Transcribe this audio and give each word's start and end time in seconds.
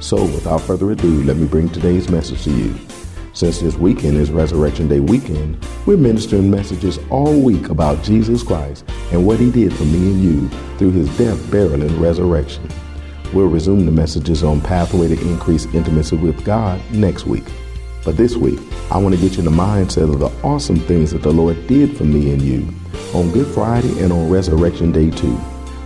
So, 0.00 0.22
without 0.22 0.60
further 0.60 0.90
ado, 0.90 1.22
let 1.22 1.36
me 1.36 1.46
bring 1.46 1.68
today's 1.68 2.10
message 2.10 2.44
to 2.44 2.50
you. 2.50 2.74
Since 3.32 3.60
this 3.60 3.76
weekend 3.76 4.18
is 4.18 4.30
Resurrection 4.30 4.88
Day 4.88 5.00
weekend, 5.00 5.58
we're 5.86 5.96
ministering 5.96 6.50
messages 6.50 6.98
all 7.10 7.40
week 7.40 7.70
about 7.70 8.02
Jesus 8.02 8.42
Christ 8.42 8.84
and 9.10 9.26
what 9.26 9.38
he 9.40 9.50
did 9.50 9.72
for 9.72 9.84
me 9.84 9.98
and 9.98 10.22
you 10.22 10.48
through 10.76 10.92
his 10.92 11.08
death, 11.16 11.50
burial, 11.50 11.82
and 11.82 11.90
resurrection. 11.92 12.68
We'll 13.32 13.48
resume 13.48 13.86
the 13.86 13.92
messages 13.92 14.44
on 14.44 14.60
Pathway 14.60 15.08
to 15.08 15.20
Increase 15.20 15.66
Intimacy 15.66 16.16
with 16.16 16.44
God 16.44 16.80
next 16.92 17.26
week. 17.26 17.44
But 18.04 18.16
this 18.16 18.36
week, 18.36 18.60
I 18.90 18.98
want 18.98 19.14
to 19.14 19.20
get 19.20 19.32
you 19.32 19.40
in 19.40 19.44
the 19.46 19.50
mindset 19.50 20.12
of 20.12 20.18
the 20.18 20.30
awesome 20.42 20.78
things 20.80 21.10
that 21.10 21.22
the 21.22 21.32
Lord 21.32 21.66
did 21.66 21.96
for 21.96 22.04
me 22.04 22.32
and 22.32 22.40
you 22.42 22.68
on 23.14 23.32
Good 23.32 23.52
Friday 23.52 24.02
and 24.02 24.12
on 24.12 24.30
Resurrection 24.30 24.92
Day 24.92 25.10
too. 25.10 25.38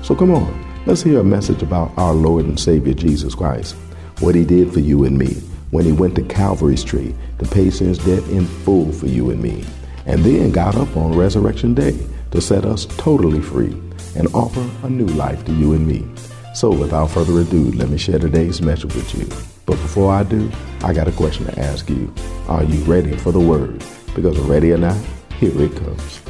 So 0.03 0.15
come 0.15 0.33
on, 0.33 0.83
let's 0.85 1.03
hear 1.03 1.21
a 1.21 1.25
message 1.25 1.63
about 1.63 1.93
our 1.97 2.13
Lord 2.13 2.45
and 2.45 2.59
Savior 2.59 2.95
Jesus 2.95 3.35
Christ 3.35 3.77
what 4.21 4.35
he 4.35 4.45
did 4.45 4.73
for 4.73 4.81
you 4.81 5.05
and 5.05 5.19
me 5.19 5.35
when 5.71 5.85
he 5.85 5.93
went 5.93 6.15
to 6.15 6.23
Calvary's 6.23 6.85
tree 6.85 7.15
to 7.39 7.47
pay 7.47 7.71
sin's 7.71 7.99
debt 7.99 8.23
in 8.29 8.45
full 8.47 8.93
for 8.93 9.07
you 9.07 9.31
and 9.31 9.43
me, 9.43 9.65
and 10.07 10.23
then 10.25 10.53
got 10.53 10.77
up 10.77 10.95
on 10.97 11.17
Resurrection 11.17 11.75
Day 11.75 11.99
to 12.31 12.41
set 12.41 12.65
us 12.65 12.87
totally 12.97 13.41
free 13.41 13.73
and 14.17 14.33
offer 14.35 14.69
a 14.85 14.91
new 14.91 15.07
life 15.07 15.45
to 15.47 15.53
you 15.53 15.73
and 15.73 15.87
me. 15.87 16.07
So 16.55 16.71
without 16.71 17.11
further 17.11 17.41
ado, 17.41 17.71
let 17.73 17.89
me 17.89 17.97
share 17.97 18.19
today's 18.19 18.61
message 18.61 18.95
with 18.95 19.15
you. 19.15 19.27
But 19.67 19.77
before 19.77 20.13
I 20.13 20.25
do, 20.25 20.51
I 20.83 20.93
got 20.93 21.09
a 21.09 21.13
question 21.13 21.47
to 21.47 21.59
ask 21.59 21.89
you. 21.89 22.13
Are 22.49 22.65
you 22.65 22.83
ready 22.85 23.17
for 23.17 23.31
the 23.33 23.41
word? 23.41 23.83
Because 24.15 24.39
ready 24.41 24.73
or 24.73 24.79
not, 24.79 24.99
here 25.39 25.63
it 25.63 25.77
comes. 25.77 26.21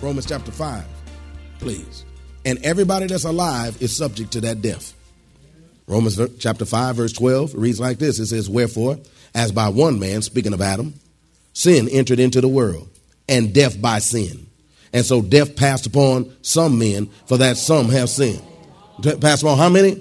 Romans 0.00 0.26
chapter 0.26 0.52
5, 0.52 0.84
please 1.58 2.04
and 2.44 2.58
everybody 2.64 3.06
that's 3.06 3.24
alive 3.24 3.80
is 3.80 3.96
subject 3.96 4.32
to 4.32 4.40
that 4.42 4.62
death. 4.62 4.94
Romans 5.86 6.18
chapter 6.38 6.64
5, 6.64 6.96
verse 6.96 7.12
12 7.12 7.54
reads 7.54 7.80
like 7.80 7.98
this 7.98 8.18
It 8.18 8.26
says, 8.26 8.48
Wherefore, 8.48 8.98
as 9.34 9.52
by 9.52 9.68
one 9.68 9.98
man, 9.98 10.22
speaking 10.22 10.52
of 10.52 10.60
Adam, 10.60 10.94
sin 11.52 11.88
entered 11.90 12.20
into 12.20 12.40
the 12.40 12.48
world, 12.48 12.88
and 13.28 13.52
death 13.52 13.80
by 13.80 13.98
sin. 13.98 14.46
And 14.92 15.04
so 15.04 15.20
death 15.20 15.56
passed 15.56 15.86
upon 15.86 16.34
some 16.42 16.78
men, 16.78 17.06
for 17.26 17.38
that 17.38 17.56
some 17.56 17.88
have 17.88 18.08
sinned. 18.08 18.42
Passed 19.20 19.42
upon 19.42 19.58
how 19.58 19.68
many? 19.68 20.00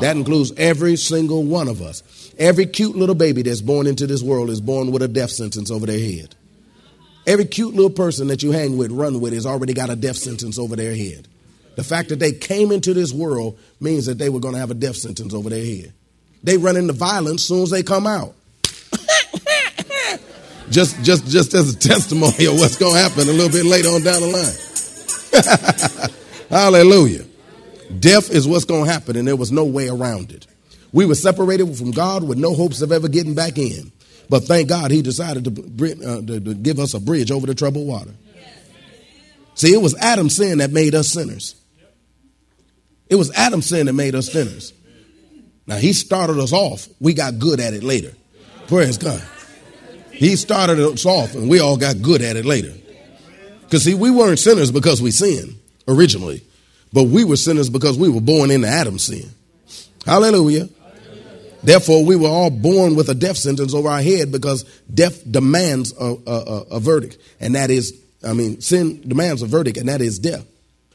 That 0.00 0.16
includes 0.16 0.52
every 0.56 0.96
single 0.96 1.42
one 1.42 1.68
of 1.68 1.82
us. 1.82 2.02
Every 2.38 2.66
cute 2.66 2.96
little 2.96 3.14
baby 3.14 3.42
that's 3.42 3.60
born 3.60 3.86
into 3.86 4.06
this 4.06 4.22
world 4.22 4.50
is 4.50 4.60
born 4.60 4.92
with 4.92 5.02
a 5.02 5.08
death 5.08 5.30
sentence 5.30 5.70
over 5.70 5.86
their 5.86 5.98
head. 5.98 6.34
Every 7.26 7.44
cute 7.44 7.74
little 7.74 7.90
person 7.90 8.28
that 8.28 8.42
you 8.42 8.50
hang 8.50 8.76
with, 8.76 8.92
run 8.92 9.20
with, 9.20 9.32
has 9.32 9.46
already 9.46 9.74
got 9.74 9.90
a 9.90 9.96
death 9.96 10.16
sentence 10.16 10.58
over 10.58 10.76
their 10.76 10.94
head. 10.94 11.28
The 11.76 11.84
fact 11.84 12.10
that 12.10 12.18
they 12.18 12.32
came 12.32 12.72
into 12.72 12.94
this 12.94 13.12
world 13.12 13.58
means 13.80 14.06
that 14.06 14.18
they 14.18 14.28
were 14.28 14.40
going 14.40 14.54
to 14.54 14.60
have 14.60 14.70
a 14.70 14.74
death 14.74 14.96
sentence 14.96 15.32
over 15.32 15.50
their 15.50 15.64
head. 15.64 15.92
They 16.42 16.56
run 16.56 16.76
into 16.76 16.92
violence 16.92 17.42
as 17.42 17.48
soon 17.48 17.62
as 17.62 17.70
they 17.70 17.82
come 17.82 18.06
out. 18.06 18.34
just, 20.70 21.02
just, 21.02 21.26
just 21.26 21.54
as 21.54 21.74
a 21.74 21.78
testimony 21.78 22.46
of 22.46 22.54
what's 22.54 22.76
going 22.76 22.94
to 22.94 23.00
happen 23.00 23.28
a 23.28 23.32
little 23.32 23.50
bit 23.50 23.66
later 23.66 23.88
on 23.88 24.02
down 24.02 24.20
the 24.20 26.08
line. 26.08 26.10
Hallelujah. 26.50 27.24
Death 27.98 28.30
is 28.30 28.46
what's 28.46 28.64
going 28.64 28.84
to 28.84 28.90
happen, 28.90 29.16
and 29.16 29.26
there 29.26 29.36
was 29.36 29.52
no 29.52 29.64
way 29.64 29.88
around 29.88 30.32
it. 30.32 30.46
We 30.92 31.06
were 31.06 31.14
separated 31.14 31.76
from 31.76 31.92
God 31.92 32.24
with 32.24 32.38
no 32.38 32.54
hopes 32.54 32.82
of 32.82 32.92
ever 32.92 33.08
getting 33.08 33.34
back 33.34 33.58
in. 33.58 33.92
But 34.28 34.44
thank 34.44 34.68
God 34.68 34.90
he 34.90 35.02
decided 35.02 35.44
to, 35.44 35.50
uh, 35.50 36.22
to, 36.22 36.40
to 36.40 36.54
give 36.54 36.78
us 36.78 36.94
a 36.94 37.00
bridge 37.00 37.30
over 37.30 37.46
the 37.46 37.54
troubled 37.54 37.86
water. 37.86 38.12
See, 39.54 39.74
it 39.74 39.82
was 39.82 39.94
Adam's 39.96 40.36
sin 40.36 40.58
that 40.58 40.70
made 40.70 40.94
us 40.94 41.08
sinners. 41.08 41.59
It 43.10 43.16
was 43.16 43.32
Adam's 43.32 43.66
sin 43.66 43.86
that 43.86 43.92
made 43.92 44.14
us 44.14 44.32
sinners. 44.32 44.72
Now, 45.66 45.76
he 45.76 45.92
started 45.92 46.38
us 46.38 46.52
off. 46.52 46.88
We 47.00 47.12
got 47.12 47.38
good 47.38 47.60
at 47.60 47.74
it 47.74 47.82
later. 47.82 48.12
Praise 48.68 48.96
God. 48.96 49.22
He 50.12 50.36
started 50.36 50.78
us 50.78 51.04
off, 51.04 51.34
and 51.34 51.48
we 51.48 51.60
all 51.60 51.76
got 51.76 52.00
good 52.00 52.22
at 52.22 52.36
it 52.36 52.44
later. 52.44 52.72
Because, 53.62 53.84
see, 53.84 53.94
we 53.94 54.10
weren't 54.10 54.38
sinners 54.38 54.70
because 54.70 55.02
we 55.02 55.10
sinned 55.10 55.58
originally, 55.88 56.42
but 56.92 57.04
we 57.04 57.24
were 57.24 57.36
sinners 57.36 57.68
because 57.68 57.98
we 57.98 58.08
were 58.08 58.20
born 58.20 58.50
into 58.50 58.68
Adam's 58.68 59.04
sin. 59.04 59.30
Hallelujah. 60.06 60.68
Therefore, 61.62 62.04
we 62.04 62.16
were 62.16 62.28
all 62.28 62.50
born 62.50 62.96
with 62.96 63.08
a 63.08 63.14
death 63.14 63.36
sentence 63.36 63.74
over 63.74 63.88
our 63.88 64.02
head 64.02 64.32
because 64.32 64.64
death 64.92 65.22
demands 65.30 65.92
a, 65.98 66.16
a, 66.26 66.62
a 66.72 66.80
verdict, 66.80 67.18
and 67.38 67.54
that 67.54 67.70
is, 67.70 68.00
I 68.26 68.32
mean, 68.32 68.60
sin 68.60 69.02
demands 69.06 69.42
a 69.42 69.46
verdict, 69.46 69.78
and 69.78 69.88
that 69.88 70.00
is 70.00 70.18
death. 70.18 70.44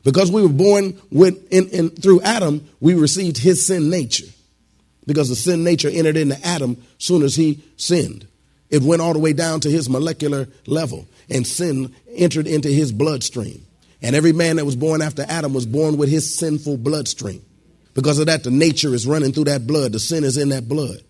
Because 0.06 0.32
we 0.32 0.44
were 0.44 0.48
born 0.50 1.02
with, 1.12 1.52
in, 1.52 1.68
in, 1.70 1.90
through 1.90 2.22
Adam, 2.22 2.66
we 2.80 2.94
received 2.94 3.38
his 3.38 3.66
sin 3.66 3.90
nature. 3.90 4.28
Because 5.08 5.30
the 5.30 5.36
sin 5.36 5.64
nature 5.64 5.90
entered 5.90 6.16
into 6.16 6.40
Adam 6.46 6.78
soon 7.00 7.24
as 7.24 7.36
he 7.36 7.64
sinned. 7.76 8.28
It 8.70 8.84
went 8.84 9.02
all 9.02 9.14
the 9.14 9.20
way 9.20 9.34
down 9.34 9.62
to 9.62 9.70
his 9.70 9.90
molecular 9.90 10.48
level, 10.68 11.08
and 11.30 11.46
sin 11.46 11.94
entered 12.14 12.46
into 12.46 12.70
his 12.70 12.92
bloodstream. 12.92 13.66
And 14.02 14.16
every 14.16 14.32
man 14.32 14.58
that 14.58 14.66
was 14.66 14.76
born 14.76 15.02
after 15.02 15.26
Adam 15.28 15.54
was 15.54 15.66
born 15.66 15.98
with 15.98 16.10
his 16.10 16.38
sinful 16.38 16.78
bloodstream. 16.78 17.44
Because 17.96 18.20
of 18.20 18.28
that, 18.28 18.44
the 18.44 18.52
nature 18.52 18.94
is 18.94 19.08
running 19.08 19.32
through 19.32 19.46
that 19.46 19.66
blood. 19.66 19.92
The 19.92 20.00
sin 20.00 20.24
is 20.24 20.38
in 20.38 20.50
that 20.50 20.70
blood. 20.70 21.02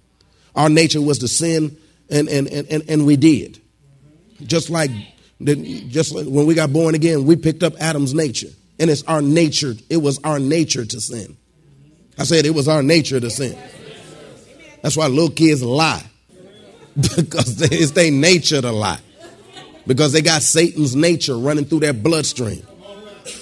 Our 0.55 0.69
nature 0.69 1.01
was 1.01 1.19
to 1.19 1.27
sin, 1.27 1.75
and, 2.09 2.29
and, 2.29 2.47
and, 2.47 2.83
and 2.87 3.05
we 3.05 3.17
did. 3.17 3.59
Just 4.43 4.69
like, 4.69 4.91
just 5.41 6.13
like 6.13 6.27
when 6.27 6.45
we 6.45 6.53
got 6.53 6.71
born 6.71 6.95
again, 6.95 7.25
we 7.25 7.35
picked 7.35 7.61
up 7.61 7.73
Adam's 7.77 8.13
nature. 8.13 8.51
And 8.79 8.89
it's 8.89 9.03
our 9.03 9.21
nature, 9.21 9.73
it 9.89 9.97
was 9.97 10.19
our 10.23 10.39
nature 10.39 10.85
to 10.85 11.01
sin. 11.01 11.37
I 12.17 12.23
said 12.23 12.45
it 12.45 12.53
was 12.53 12.67
our 12.67 12.83
nature 12.83 13.19
to 13.19 13.29
sin. 13.29 13.57
That's 14.81 14.95
why 14.95 15.07
little 15.07 15.29
kids 15.29 15.63
lie. 15.63 16.03
Because 16.95 17.61
it's 17.61 17.91
their 17.91 18.09
nature 18.09 18.61
to 18.61 18.71
lie. 18.71 18.99
Because 19.85 20.13
they 20.13 20.21
got 20.21 20.41
Satan's 20.41 20.95
nature 20.95 21.37
running 21.37 21.65
through 21.65 21.81
their 21.81 21.93
bloodstream. 21.93 22.65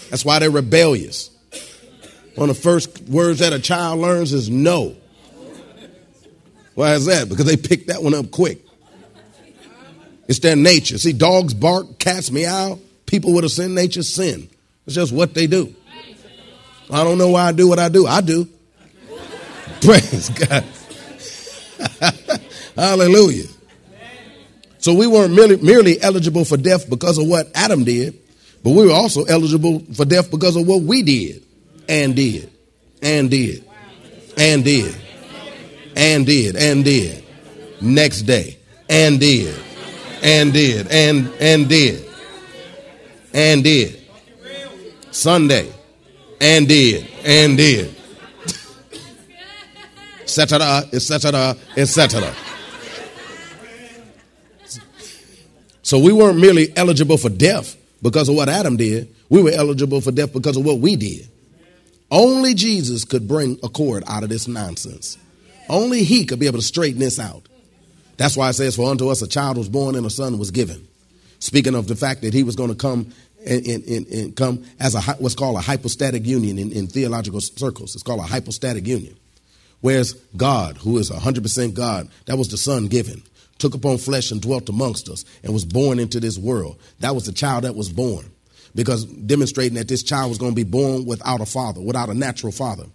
That's 0.09 0.25
why 0.25 0.39
they're 0.39 0.49
rebellious. 0.49 1.29
One 2.36 2.50
of 2.50 2.56
the 2.56 2.62
first 2.62 3.01
words 3.03 3.39
that 3.39 3.53
a 3.53 3.59
child 3.59 4.00
learns 4.00 4.33
is 4.33 4.50
no. 4.50 4.95
Why 6.74 6.95
is 6.95 7.06
that? 7.06 7.29
Because 7.29 7.45
they 7.45 7.57
picked 7.57 7.88
that 7.88 8.01
one 8.01 8.15
up 8.15 8.31
quick. 8.31 8.65
It's 10.27 10.39
their 10.39 10.56
nature. 10.56 10.97
See, 10.97 11.13
dogs 11.13 11.53
bark, 11.53 12.00
cats 12.00 12.31
meow. 12.31 12.79
People 13.06 13.33
with 13.33 13.45
a 13.45 13.50
sin 13.50 13.75
nature 13.75 14.03
sin. 14.03 14.50
It's 14.85 14.95
just 14.95 15.13
what 15.13 15.33
they 15.33 15.47
do. 15.47 15.74
I 16.91 17.03
don't 17.03 17.18
know 17.18 17.30
why 17.30 17.47
I 17.47 17.51
do 17.51 17.68
what 17.68 17.80
I 17.80 17.89
do. 17.89 18.06
I 18.06 18.21
do. 18.21 18.47
Praise 19.81 20.30
God. 20.30 20.63
Hallelujah. 22.75 23.47
So 24.80 24.94
we 24.94 25.07
weren't 25.07 25.33
merely, 25.33 25.57
merely 25.57 26.01
eligible 26.01 26.44
for 26.44 26.57
death 26.57 26.89
because 26.89 27.18
of 27.18 27.27
what 27.27 27.50
Adam 27.56 27.83
did, 27.85 28.19
but 28.63 28.71
we 28.71 28.85
were 28.85 28.91
also 28.94 29.24
eligible 29.24 29.80
for 29.94 30.03
death 30.06 30.30
because 30.30 30.56
of 30.56 30.68
what 30.68 30.83
we 30.83 31.03
did 31.03 31.44
and 31.88 32.15
did 32.15 32.51
and 33.01 33.29
did 33.29 33.63
and 34.38 34.63
did 34.63 34.95
and 35.95 36.25
did 36.25 36.56
and 36.56 36.83
did 36.83 37.24
next 37.81 38.24
day 38.24 38.57
and 38.89 39.19
did 39.19 39.56
and 40.21 40.53
did 40.53 40.88
and 40.91 41.27
and 41.39 41.69
did 41.69 42.06
and 43.33 43.63
did 43.63 44.02
Sunday 45.13 45.71
and 46.42 46.68
did, 46.68 47.07
and 47.24 47.57
did. 47.57 47.95
Etc., 50.21 50.60
etc., 50.92 51.56
etc. 51.77 52.33
So 55.83 56.00
we 56.00 56.12
weren't 56.12 56.39
merely 56.39 56.75
eligible 56.75 57.18
for 57.18 57.30
death 57.30 57.77
because 58.01 58.30
of 58.30 58.36
what 58.36 58.50
Adam 58.50 58.77
did. 58.77 59.13
We 59.30 59.44
were 59.44 59.51
eligible 59.51 60.01
for 60.01 60.12
death 60.12 60.33
because 60.33 60.57
of 60.57 60.65
what 60.65 60.80
we 60.80 60.95
did. 60.95 61.27
Only 62.10 62.54
Jesus 62.54 63.06
could 63.06 63.27
bring 63.27 63.60
accord 63.63 64.04
out 64.07 64.24
of 64.24 64.30
this 64.30 64.48
nonsense. 64.48 65.18
Only 65.69 66.04
he 66.04 66.25
could 66.25 66.39
be 66.39 66.48
able 66.48 66.60
to 66.60 66.65
straighten 66.65 67.00
this 67.00 67.19
out. 67.19 67.48
That's 68.18 68.38
why 68.38 68.50
it 68.50 68.54
says, 68.54 68.75
For 68.75 68.89
unto 68.89 69.10
us 69.10 69.21
a 69.21 69.27
child 69.27 69.57
was 69.57 69.69
born 69.69 69.95
and 69.95 70.06
a 70.06 70.10
son 70.10 70.38
was 70.38 70.51
given. 70.51 70.88
Speaking 71.39 71.75
of 71.75 71.88
the 71.88 71.95
fact 71.95 72.21
that 72.21 72.33
he 72.33 72.44
was 72.44 72.56
going 72.56 72.69
to 72.69 72.75
come 72.75 73.12
and, 73.45 73.66
and, 73.66 74.07
and 74.07 74.36
come 74.36 74.63
as 74.80 74.95
a 74.95 75.01
what's 75.13 75.36
called 75.36 75.57
a 75.57 75.62
hypostatic 75.62 76.25
union 76.25 76.57
in, 76.57 76.72
in 76.72 76.88
theological 76.88 77.42
circles. 77.42 77.95
It's 77.95 78.04
called 78.04 78.19
a 78.19 78.24
hypostatic 78.24 78.88
union. 78.88 79.16
Whereas 79.81 80.13
God, 80.38 80.78
who 80.78 80.98
is 80.98 81.12
100% 81.12 81.74
God, 81.74 82.10
that 82.25 82.38
was 82.38 82.48
the 82.48 82.57
son 82.57 82.88
given, 82.88 83.22
took 83.57 83.75
upon 83.75 83.98
flesh 83.98 84.31
and 84.31 84.42
dwelt 84.42 84.69
amongst 84.69 85.10
us 85.10 85.25
and 85.44 85.54
was 85.54 85.66
born 85.66 86.00
into 86.00 86.19
this 86.19 86.38
world. 86.38 86.80
That 87.01 87.16
was 87.16 87.25
the 87.25 87.34
child 87.34 87.66
that 87.66 87.75
was 87.75 87.90
born. 87.90 88.31
Because 88.75 89.06
demonstrating 89.06 89.75
that 89.75 89.88
this 89.88 90.01
child 90.01 90.30
was 90.30 90.38
going 90.38 90.54
to 90.54 90.56
be 90.56 90.63
born 90.63 91.06
without 91.06 91.42
a 91.42 91.46
father, 91.46 91.81
without 91.81 92.10
a 92.10 92.13
natural 92.13 92.51
father. 92.51 92.86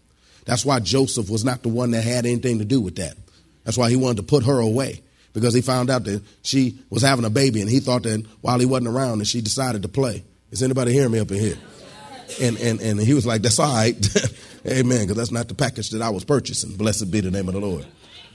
That's 0.44 0.64
why 0.64 0.80
Joseph 0.80 1.28
was 1.30 1.44
not 1.44 1.62
the 1.62 1.68
one 1.68 1.90
that 1.90 2.02
had 2.02 2.24
anything 2.24 2.58
to 2.58 2.64
do 2.64 2.80
with 2.80 2.96
that. 2.96 3.16
That's 3.64 3.76
why 3.76 3.90
he 3.90 3.96
wanted 3.96 4.16
to 4.16 4.22
put 4.22 4.44
her 4.44 4.58
away 4.58 5.02
because 5.34 5.54
he 5.54 5.60
found 5.60 5.90
out 5.90 6.04
that 6.04 6.22
she 6.42 6.78
was 6.90 7.02
having 7.02 7.24
a 7.24 7.30
baby 7.30 7.60
and 7.60 7.70
he 7.70 7.80
thought 7.80 8.02
that 8.04 8.26
while 8.40 8.58
he 8.58 8.66
wasn't 8.66 8.88
around 8.88 9.18
that 9.18 9.26
she 9.26 9.40
decided 9.40 9.82
to 9.82 9.88
play. 9.88 10.24
Is 10.50 10.62
anybody 10.62 10.92
hearing 10.92 11.12
me 11.12 11.18
up 11.18 11.30
in 11.30 11.38
here? 11.38 11.58
And, 12.40 12.56
and, 12.58 12.80
and 12.80 13.00
he 13.00 13.14
was 13.14 13.26
like, 13.26 13.42
that's 13.42 13.58
all 13.58 13.74
right. 13.74 13.96
Amen. 14.66 15.02
Because 15.02 15.16
that's 15.16 15.30
not 15.30 15.48
the 15.48 15.54
package 15.54 15.90
that 15.90 16.02
I 16.02 16.10
was 16.10 16.24
purchasing. 16.24 16.76
Blessed 16.76 17.10
be 17.10 17.20
the 17.20 17.30
name 17.30 17.48
of 17.48 17.54
the 17.54 17.60
Lord. 17.60 17.86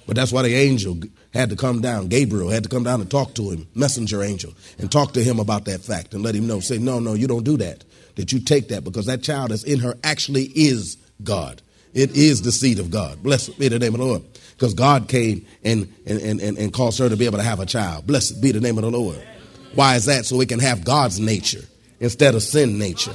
But 0.06 0.16
that's 0.16 0.32
why 0.32 0.42
the 0.42 0.54
angel 0.54 1.00
had 1.34 1.50
to 1.52 1.56
come 1.56 1.82
down. 1.82 2.10
Gabriel 2.10 2.50
had 2.50 2.64
to 2.64 2.70
come 2.70 2.84
down 2.84 3.00
and 3.00 3.10
talk 3.10 3.34
to 3.36 3.50
him, 3.50 3.68
messenger 3.74 4.22
angel, 4.22 4.54
and 4.78 4.92
talk 4.92 5.14
to 5.14 5.24
him 5.24 5.40
about 5.40 5.66
that 5.66 5.82
fact 5.82 6.14
and 6.14 6.24
let 6.24 6.36
him 6.36 6.46
know. 6.46 6.60
Say, 6.60 6.78
no, 6.78 7.00
no, 7.00 7.14
you 7.14 7.28
don't 7.28 7.44
do 7.44 7.58
that. 7.58 7.84
That 8.16 8.34
you 8.34 8.40
take 8.40 8.68
that 8.68 8.84
because 8.84 9.06
that 9.06 9.24
child 9.24 9.52
that's 9.52 9.64
in 9.64 9.80
her 9.80 9.96
actually 10.04 10.44
is 10.44 10.98
God. 11.24 11.62
It 11.94 12.16
is 12.16 12.42
the 12.42 12.52
seed 12.52 12.80
of 12.80 12.92
God. 12.92 13.24
Blessed 13.24 13.58
be 13.58 13.70
the 13.70 13.80
name 13.80 13.94
of 13.94 14.00
the 14.02 14.06
Lord. 14.06 14.24
Because 14.52 14.74
God 14.74 15.08
came 15.08 15.46
and, 15.64 15.92
and, 16.06 16.42
and, 16.42 16.58
and 16.58 16.74
caused 16.74 17.00
her 17.00 17.08
to 17.08 17.16
be 17.16 17.26
able 17.26 17.38
to 17.38 17.44
have 17.44 17.60
a 17.60 17.66
child. 17.66 18.06
Blessed 18.06 18.42
be 18.42 18.52
the 18.52 18.60
name 18.60 18.78
of 18.78 18.84
the 18.84 18.92
Lord. 18.92 19.26
Why 19.74 19.96
is 19.96 20.06
that? 20.06 20.26
So 20.26 20.38
we 20.38 20.46
can 20.46 20.60
have 20.60 20.84
God's 20.84 21.20
nature 21.20 21.64
instead 22.04 22.36
of 22.36 22.44
sin 22.44 22.78
nature. 22.78 23.14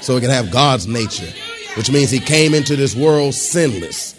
So 0.00 0.14
we 0.14 0.20
can 0.20 0.30
have 0.30 0.50
God's 0.50 0.86
nature, 0.86 1.30
which 1.76 1.90
means 1.90 2.10
he 2.10 2.20
came 2.20 2.54
into 2.54 2.76
this 2.76 2.94
world 2.94 3.34
sinless. 3.34 4.12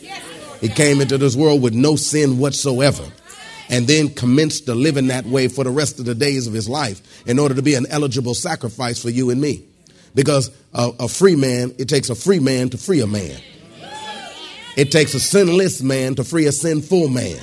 He 0.59 0.67
came 0.67 1.01
into 1.01 1.17
this 1.17 1.35
world 1.35 1.61
with 1.61 1.73
no 1.73 1.95
sin 1.95 2.37
whatsoever 2.37 3.05
and 3.69 3.87
then 3.87 4.09
commenced 4.09 4.65
to 4.65 4.75
live 4.75 4.97
in 4.97 5.07
that 5.07 5.25
way 5.25 5.47
for 5.47 5.63
the 5.63 5.71
rest 5.71 5.99
of 5.99 6.05
the 6.05 6.15
days 6.15 6.47
of 6.47 6.53
his 6.53 6.67
life 6.67 7.01
in 7.25 7.39
order 7.39 7.55
to 7.55 7.61
be 7.61 7.75
an 7.75 7.85
eligible 7.89 8.33
sacrifice 8.33 9.01
for 9.01 9.09
you 9.09 9.29
and 9.29 9.39
me. 9.39 9.63
Because 10.13 10.51
a, 10.73 10.91
a 11.01 11.07
free 11.07 11.35
man, 11.35 11.73
it 11.77 11.87
takes 11.87 12.09
a 12.09 12.15
free 12.15 12.39
man 12.39 12.69
to 12.69 12.77
free 12.77 13.01
a 13.01 13.07
man. 13.07 13.39
It 14.75 14.91
takes 14.91 15.13
a 15.13 15.19
sinless 15.19 15.81
man 15.81 16.15
to 16.15 16.23
free 16.23 16.45
a 16.45 16.51
sinful 16.51 17.07
man. 17.07 17.39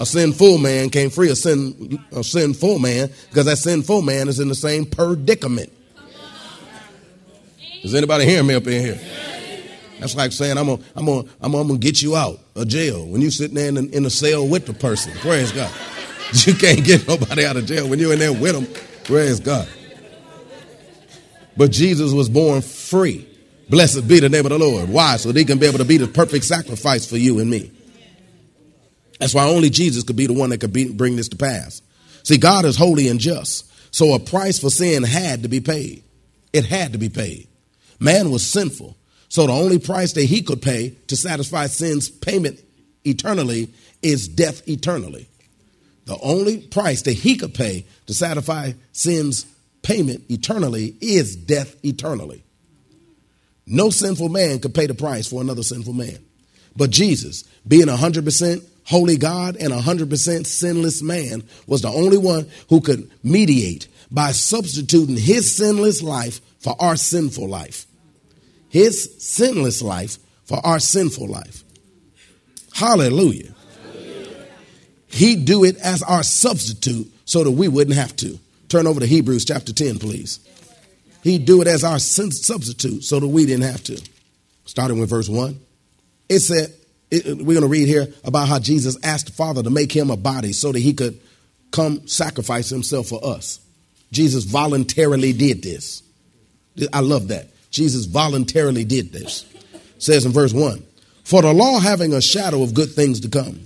A 0.00 0.06
sinful 0.06 0.58
man 0.58 0.90
can't 0.90 1.12
free 1.12 1.30
a, 1.30 1.36
sin, 1.36 2.00
a 2.10 2.24
sinful 2.24 2.78
man 2.78 3.10
because 3.28 3.46
that 3.46 3.58
sinful 3.58 4.02
man 4.02 4.28
is 4.28 4.40
in 4.40 4.48
the 4.48 4.54
same 4.54 4.84
predicament. 4.84 5.72
Does 7.82 7.94
anybody 7.94 8.24
hear 8.24 8.42
me 8.42 8.54
up 8.54 8.66
in 8.66 8.80
here? 8.80 9.00
That's 9.98 10.16
like 10.16 10.32
saying 10.32 10.58
I'm 10.58 10.66
gonna, 10.66 10.82
I'm 10.96 11.06
gonna, 11.06 11.28
I'm 11.40 11.52
gonna 11.52 11.78
get 11.78 12.02
you 12.02 12.16
out 12.16 12.40
of 12.56 12.66
jail 12.66 13.06
when 13.06 13.20
you 13.20 13.30
sitting 13.30 13.54
there 13.54 13.68
in, 13.68 13.92
in 13.92 14.04
a 14.04 14.10
cell 14.10 14.46
with 14.46 14.66
the 14.66 14.74
person. 14.74 15.12
Praise 15.18 15.52
God. 15.52 15.72
You 16.34 16.54
can't 16.54 16.82
get 16.82 17.06
nobody 17.06 17.44
out 17.44 17.58
of 17.58 17.66
jail 17.66 17.86
when 17.86 17.98
you're 17.98 18.14
in 18.14 18.18
there 18.18 18.32
with 18.32 18.54
them. 18.54 18.84
Praise 19.04 19.38
God. 19.38 19.68
But 21.58 21.70
Jesus 21.70 22.14
was 22.14 22.30
born 22.30 22.62
free. 22.62 23.28
Blessed 23.68 24.08
be 24.08 24.18
the 24.18 24.30
name 24.30 24.46
of 24.46 24.50
the 24.50 24.58
Lord. 24.58 24.88
Why? 24.88 25.18
So 25.18 25.30
that 25.30 25.38
he 25.38 25.44
can 25.44 25.58
be 25.58 25.66
able 25.66 25.76
to 25.76 25.84
be 25.84 25.98
the 25.98 26.08
perfect 26.08 26.46
sacrifice 26.46 27.04
for 27.04 27.18
you 27.18 27.38
and 27.38 27.50
me. 27.50 27.70
That's 29.22 29.34
why 29.34 29.46
only 29.46 29.70
Jesus 29.70 30.02
could 30.02 30.16
be 30.16 30.26
the 30.26 30.32
one 30.32 30.50
that 30.50 30.58
could 30.58 30.72
be, 30.72 30.92
bring 30.92 31.14
this 31.14 31.28
to 31.28 31.36
pass. 31.36 31.80
See, 32.24 32.38
God 32.38 32.64
is 32.64 32.76
holy 32.76 33.06
and 33.06 33.20
just. 33.20 33.70
So 33.94 34.14
a 34.14 34.18
price 34.18 34.58
for 34.58 34.68
sin 34.68 35.04
had 35.04 35.44
to 35.44 35.48
be 35.48 35.60
paid. 35.60 36.02
It 36.52 36.64
had 36.64 36.90
to 36.90 36.98
be 36.98 37.08
paid. 37.08 37.46
Man 38.00 38.32
was 38.32 38.44
sinful. 38.44 38.96
So 39.28 39.46
the 39.46 39.52
only 39.52 39.78
price 39.78 40.14
that 40.14 40.24
he 40.24 40.42
could 40.42 40.60
pay 40.60 40.96
to 41.06 41.14
satisfy 41.14 41.68
sin's 41.68 42.08
payment 42.08 42.58
eternally 43.04 43.72
is 44.02 44.26
death 44.26 44.68
eternally. 44.68 45.28
The 46.06 46.18
only 46.20 46.58
price 46.58 47.02
that 47.02 47.12
he 47.12 47.36
could 47.36 47.54
pay 47.54 47.86
to 48.06 48.14
satisfy 48.14 48.72
sin's 48.90 49.46
payment 49.82 50.24
eternally 50.30 50.96
is 51.00 51.36
death 51.36 51.76
eternally. 51.84 52.42
No 53.66 53.90
sinful 53.90 54.30
man 54.30 54.58
could 54.58 54.74
pay 54.74 54.86
the 54.86 54.94
price 54.94 55.28
for 55.28 55.40
another 55.40 55.62
sinful 55.62 55.92
man. 55.92 56.18
But 56.74 56.90
Jesus, 56.90 57.44
being 57.68 57.86
100% 57.86 58.68
holy 58.84 59.16
God 59.16 59.56
and 59.56 59.72
100% 59.72 60.46
sinless 60.46 61.02
man, 61.02 61.44
was 61.66 61.82
the 61.82 61.88
only 61.88 62.18
one 62.18 62.48
who 62.68 62.80
could 62.80 63.10
mediate 63.22 63.88
by 64.10 64.32
substituting 64.32 65.16
his 65.16 65.54
sinless 65.54 66.02
life 66.02 66.40
for 66.58 66.76
our 66.78 66.96
sinful 66.96 67.48
life. 67.48 67.86
His 68.68 69.14
sinless 69.18 69.82
life 69.82 70.18
for 70.44 70.64
our 70.64 70.80
sinful 70.80 71.28
life. 71.28 71.64
Hallelujah. 72.74 73.52
He'd 75.08 75.44
do 75.44 75.64
it 75.64 75.76
as 75.76 76.02
our 76.02 76.22
substitute 76.22 77.12
so 77.24 77.44
that 77.44 77.50
we 77.50 77.68
wouldn't 77.68 77.96
have 77.96 78.16
to. 78.16 78.38
Turn 78.68 78.86
over 78.86 79.00
to 79.00 79.06
Hebrews 79.06 79.44
chapter 79.44 79.72
10, 79.72 79.98
please. 79.98 80.40
He'd 81.22 81.44
do 81.44 81.60
it 81.60 81.68
as 81.68 81.84
our 81.84 81.98
substitute 81.98 83.04
so 83.04 83.20
that 83.20 83.28
we 83.28 83.44
didn't 83.46 83.64
have 83.70 83.84
to. 83.84 84.00
Starting 84.64 84.98
with 84.98 85.10
verse 85.10 85.28
1. 85.28 85.60
It 86.28 86.40
said, 86.40 86.72
it, 87.12 87.36
we're 87.36 87.54
going 87.54 87.60
to 87.60 87.68
read 87.68 87.88
here 87.88 88.08
about 88.24 88.48
how 88.48 88.58
Jesus 88.58 88.96
asked 89.04 89.26
the 89.26 89.32
Father 89.32 89.62
to 89.62 89.70
make 89.70 89.92
him 89.92 90.10
a 90.10 90.16
body 90.16 90.52
so 90.52 90.72
that 90.72 90.78
he 90.78 90.94
could 90.94 91.20
come 91.70 92.06
sacrifice 92.08 92.70
himself 92.70 93.08
for 93.08 93.24
us. 93.24 93.60
Jesus 94.10 94.44
voluntarily 94.44 95.32
did 95.32 95.62
this. 95.62 96.02
I 96.92 97.00
love 97.00 97.28
that. 97.28 97.48
Jesus 97.70 98.06
voluntarily 98.06 98.84
did 98.84 99.12
this. 99.12 99.44
It 99.74 100.02
says 100.02 100.24
in 100.24 100.32
verse 100.32 100.52
1 100.52 100.82
For 101.22 101.42
the 101.42 101.52
law 101.52 101.80
having 101.80 102.14
a 102.14 102.20
shadow 102.20 102.62
of 102.62 102.74
good 102.74 102.90
things 102.90 103.20
to 103.20 103.28
come, 103.28 103.60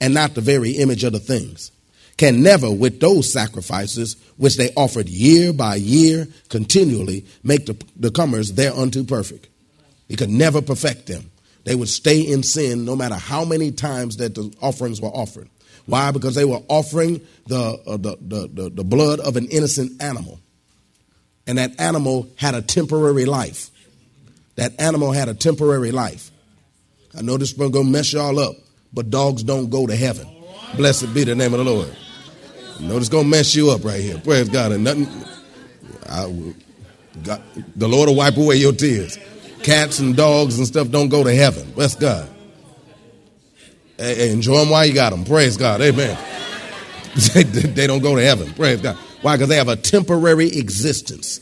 and 0.00 0.14
not 0.14 0.34
the 0.34 0.40
very 0.40 0.72
image 0.72 1.04
of 1.04 1.12
the 1.12 1.20
things, 1.20 1.72
can 2.16 2.42
never, 2.42 2.70
with 2.70 3.00
those 3.00 3.32
sacrifices 3.32 4.16
which 4.36 4.56
they 4.56 4.70
offered 4.76 5.08
year 5.08 5.52
by 5.52 5.74
year 5.74 6.28
continually, 6.48 7.24
make 7.42 7.66
the, 7.66 7.76
the 7.96 8.10
comers 8.10 8.52
thereunto 8.52 9.02
perfect. 9.02 9.48
He 10.08 10.16
could 10.16 10.30
never 10.30 10.62
perfect 10.62 11.06
them. 11.06 11.31
They 11.64 11.74
would 11.74 11.88
stay 11.88 12.20
in 12.20 12.42
sin 12.42 12.84
no 12.84 12.96
matter 12.96 13.14
how 13.14 13.44
many 13.44 13.70
times 13.70 14.16
that 14.16 14.34
the 14.34 14.52
offerings 14.60 15.00
were 15.00 15.08
offered. 15.08 15.48
Why? 15.86 16.10
Because 16.10 16.34
they 16.34 16.44
were 16.44 16.60
offering 16.68 17.20
the, 17.46 17.80
uh, 17.86 17.96
the, 17.96 18.16
the, 18.20 18.48
the, 18.52 18.70
the 18.70 18.84
blood 18.84 19.20
of 19.20 19.36
an 19.36 19.46
innocent 19.48 20.02
animal. 20.02 20.38
And 21.46 21.58
that 21.58 21.80
animal 21.80 22.28
had 22.36 22.54
a 22.54 22.62
temporary 22.62 23.24
life. 23.24 23.70
That 24.56 24.80
animal 24.80 25.12
had 25.12 25.28
a 25.28 25.34
temporary 25.34 25.90
life. 25.90 26.30
I 27.16 27.22
know 27.22 27.36
this 27.36 27.52
is 27.52 27.58
going 27.58 27.72
to 27.72 27.84
mess 27.84 28.12
y'all 28.12 28.38
up, 28.38 28.54
but 28.92 29.10
dogs 29.10 29.42
don't 29.42 29.70
go 29.70 29.86
to 29.86 29.96
heaven. 29.96 30.26
Blessed 30.76 31.12
be 31.12 31.24
the 31.24 31.34
name 31.34 31.52
of 31.52 31.64
the 31.64 31.70
Lord. 31.70 31.94
I 32.78 32.82
know 32.82 32.98
this 32.98 33.08
going 33.08 33.24
to 33.24 33.30
mess 33.30 33.54
you 33.54 33.70
up 33.70 33.84
right 33.84 34.00
here. 34.00 34.18
Praise 34.18 34.48
God. 34.48 34.72
And 34.72 34.84
nothing, 34.84 35.08
I, 36.08 36.54
God, 37.22 37.42
the 37.76 37.88
Lord 37.88 38.08
will 38.08 38.16
wipe 38.16 38.36
away 38.36 38.56
your 38.56 38.72
tears. 38.72 39.18
Cats 39.62 39.98
and 39.98 40.16
dogs 40.16 40.58
and 40.58 40.66
stuff 40.66 40.90
don't 40.90 41.08
go 41.08 41.22
to 41.24 41.34
heaven. 41.34 41.70
Bless 41.72 41.94
God. 41.94 42.28
Hey, 43.96 44.14
hey, 44.14 44.32
enjoy 44.32 44.58
them 44.58 44.70
while 44.70 44.84
you 44.84 44.94
got 44.94 45.10
them. 45.10 45.24
Praise 45.24 45.56
God. 45.56 45.80
Amen. 45.80 46.18
they, 47.34 47.42
they 47.42 47.86
don't 47.86 48.02
go 48.02 48.16
to 48.16 48.22
heaven. 48.22 48.52
Praise 48.54 48.80
God. 48.80 48.96
Why? 49.20 49.36
Because 49.36 49.48
they 49.48 49.56
have 49.56 49.68
a 49.68 49.76
temporary 49.76 50.48
existence. 50.48 51.40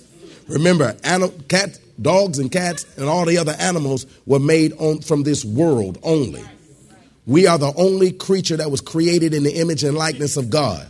Remember, 0.49 0.97
animal, 1.05 1.35
cat, 1.49 1.79
dogs 2.01 2.39
and 2.39 2.51
cats 2.51 2.87
and 2.97 3.07
all 3.07 3.25
the 3.25 3.39
other 3.39 3.55
animals 3.59 4.07
were 4.27 4.39
made 4.39 4.73
on, 4.75 5.01
from 5.01 5.23
this 5.23 5.45
world 5.45 5.99
only. 6.03 6.45
We 7.27 7.47
are 7.47 7.59
the 7.59 7.73
only 7.77 8.13
creature 8.13 8.57
that 8.57 8.71
was 8.71 8.81
created 8.81 9.35
in 9.35 9.45
the 9.45 9.55
image 9.61 9.85
and 9.85 9.97
likeness 9.97 10.37
of 10.37 10.51
God. 10.51 10.87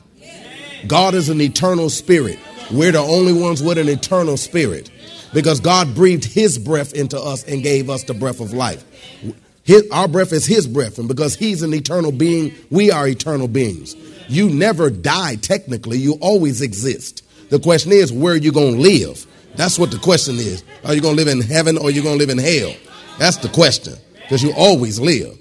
God 0.87 1.15
is 1.15 1.29
an 1.29 1.41
eternal 1.41 1.91
spirit. 1.91 2.39
We're 2.73 2.93
the 2.93 2.99
only 2.99 3.33
ones 3.33 3.63
with 3.63 3.79
an 3.79 3.89
eternal 3.89 4.37
spirit 4.37 4.91
because 5.33 5.61
God 5.61 5.95
breathed 5.95 6.25
his 6.25 6.59
breath 6.59 6.93
into 6.95 7.19
us 7.19 7.45
and 7.45 7.63
gave 7.63 7.91
us 7.91 8.05
the 8.05 8.15
breath 8.15 8.41
of 8.41 8.53
life. 8.53 8.85
His, 9.65 9.89
our 9.91 10.09
breath 10.09 10.33
is 10.33 10.47
his 10.47 10.67
breath, 10.67 10.99
and 10.99 11.07
because 11.07 11.37
he's 11.37 11.63
an 11.63 11.75
eternal 11.75 12.13
being, 12.13 12.55
we 12.71 12.91
are 12.91 13.07
eternal 13.07 13.49
beings. 13.49 13.95
You 14.29 14.49
never 14.49 14.91
die 14.91 15.37
technically, 15.37 15.99
you 15.99 16.15
always 16.21 16.61
exist. 16.61 17.25
The 17.51 17.59
question 17.59 17.93
is, 17.93 18.13
where 18.13 18.35
are 18.35 18.37
you 18.37 18.53
going 18.53 18.75
to 18.75 18.81
live? 18.81 19.27
That's 19.57 19.79
what 19.79 19.91
the 19.91 19.99
question 19.99 20.37
is. 20.37 20.63
Are 20.85 20.95
you 20.95 21.01
going 21.01 21.17
to 21.17 21.25
live 21.25 21.29
in 21.29 21.41
heaven 21.41 21.77
or 21.77 21.89
are 21.89 21.91
you 21.91 22.03
going 22.03 22.19
to 22.19 22.25
live 22.25 22.31
in 22.31 22.39
hell? 22.39 22.75
That's 23.19 23.37
the 23.39 23.49
question. 23.49 23.95
Because 24.23 24.43
you 24.43 24.53
always 24.57 25.01
live. 25.01 25.37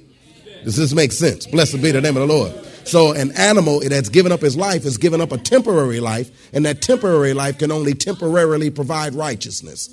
Does 0.63 0.75
this 0.75 0.93
make 0.93 1.11
sense? 1.11 1.45
Blessed 1.45 1.81
be 1.81 1.91
the 1.91 2.01
name 2.01 2.17
of 2.17 2.27
the 2.27 2.33
Lord. 2.33 2.51
So 2.89 3.11
an 3.11 3.31
animal 3.33 3.81
that's 3.81 4.09
given 4.09 4.31
up 4.31 4.41
his 4.41 4.57
life 4.57 4.83
is 4.83 4.97
given 4.97 5.21
up 5.21 5.31
a 5.31 5.37
temporary 5.37 5.99
life, 5.99 6.31
and 6.51 6.65
that 6.65 6.81
temporary 6.81 7.35
life 7.35 7.59
can 7.59 7.71
only 7.71 7.93
temporarily 7.93 8.71
provide 8.71 9.13
righteousness. 9.13 9.89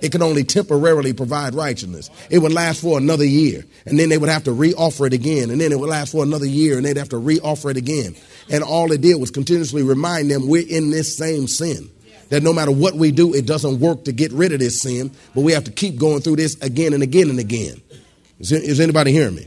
It 0.00 0.10
can 0.10 0.22
only 0.22 0.42
temporarily 0.42 1.12
provide 1.12 1.54
righteousness. 1.54 2.10
It 2.30 2.38
would 2.38 2.52
last 2.52 2.80
for 2.80 2.98
another 2.98 3.24
year, 3.24 3.64
and 3.86 3.96
then 3.96 4.08
they 4.08 4.18
would 4.18 4.28
have 4.28 4.42
to 4.44 4.52
re-offer 4.52 5.06
it 5.06 5.12
again, 5.12 5.50
and 5.50 5.60
then 5.60 5.70
it 5.70 5.78
would 5.78 5.88
last 5.88 6.10
for 6.10 6.24
another 6.24 6.44
year, 6.44 6.76
and 6.76 6.84
they'd 6.84 6.96
have 6.96 7.10
to 7.10 7.16
re-offer 7.16 7.70
it 7.70 7.76
again. 7.76 8.16
And 8.50 8.64
all 8.64 8.90
it 8.90 9.02
did 9.02 9.20
was 9.20 9.30
continuously 9.30 9.84
remind 9.84 10.28
them 10.28 10.48
we're 10.48 10.66
in 10.68 10.90
this 10.90 11.16
same 11.16 11.46
sin. 11.46 11.90
That 12.30 12.42
no 12.42 12.52
matter 12.52 12.72
what 12.72 12.94
we 12.94 13.12
do, 13.12 13.34
it 13.34 13.46
doesn't 13.46 13.78
work 13.78 14.06
to 14.06 14.12
get 14.12 14.32
rid 14.32 14.52
of 14.52 14.58
this 14.58 14.82
sin, 14.82 15.12
but 15.32 15.42
we 15.42 15.52
have 15.52 15.64
to 15.64 15.70
keep 15.70 15.96
going 15.96 16.22
through 16.22 16.36
this 16.36 16.60
again 16.60 16.92
and 16.92 17.04
again 17.04 17.30
and 17.30 17.38
again. 17.38 17.80
Is, 18.40 18.50
is 18.50 18.80
anybody 18.80 19.12
hearing 19.12 19.36
me? 19.36 19.46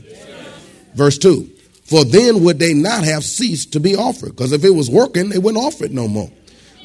Verse 0.94 1.18
2 1.18 1.55
For 1.86 2.04
then 2.04 2.42
would 2.42 2.58
they 2.58 2.74
not 2.74 3.04
have 3.04 3.22
ceased 3.22 3.72
to 3.74 3.80
be 3.80 3.94
offered? 3.94 4.30
Because 4.30 4.52
if 4.52 4.64
it 4.64 4.70
was 4.70 4.90
working, 4.90 5.28
they 5.28 5.38
wouldn't 5.38 5.64
offer 5.64 5.84
it 5.84 5.92
no 5.92 6.08
more. 6.08 6.30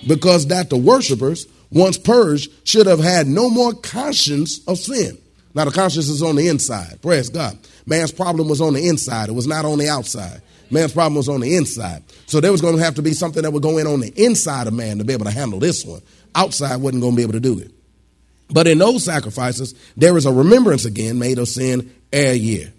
Because 0.07 0.47
that 0.47 0.69
the 0.69 0.77
worshipers, 0.77 1.47
once 1.71 1.97
purged, 1.97 2.51
should 2.67 2.85
have 2.85 2.99
had 2.99 3.25
no 3.25 3.49
more 3.49 3.73
conscience 3.73 4.59
of 4.67 4.77
sin. 4.77 5.17
Now, 5.55 5.65
the 5.65 5.71
conscience 5.71 6.07
is 6.07 6.21
on 6.21 6.35
the 6.35 6.47
inside. 6.47 7.01
Praise 7.01 7.29
God. 7.29 7.57
Man's 7.87 8.11
problem 8.11 8.47
was 8.47 8.61
on 8.61 8.73
the 8.73 8.87
inside, 8.87 9.29
it 9.29 9.33
was 9.33 9.47
not 9.47 9.65
on 9.65 9.79
the 9.79 9.89
outside. 9.89 10.41
Man's 10.69 10.93
problem 10.93 11.15
was 11.15 11.27
on 11.27 11.41
the 11.41 11.57
inside. 11.57 12.03
So 12.27 12.39
there 12.39 12.51
was 12.51 12.61
going 12.61 12.77
to 12.77 12.83
have 12.83 12.95
to 12.95 13.01
be 13.01 13.13
something 13.13 13.41
that 13.43 13.51
would 13.51 13.63
go 13.63 13.79
in 13.79 13.87
on 13.87 13.99
the 13.99 14.13
inside 14.23 14.67
of 14.67 14.73
man 14.73 14.99
to 14.99 15.03
be 15.03 15.13
able 15.13 15.25
to 15.25 15.31
handle 15.31 15.59
this 15.59 15.83
one. 15.83 16.01
Outside 16.35 16.77
wasn't 16.77 17.01
going 17.01 17.13
to 17.13 17.17
be 17.17 17.23
able 17.23 17.33
to 17.33 17.41
do 17.41 17.59
it. 17.59 17.71
But 18.49 18.67
in 18.67 18.77
those 18.77 19.03
sacrifices, 19.03 19.73
there 19.97 20.15
is 20.15 20.25
a 20.25 20.31
remembrance 20.31 20.85
again 20.85 21.17
made 21.19 21.39
of 21.39 21.47
sin 21.47 21.93
every 22.13 22.37
year. 22.37 22.73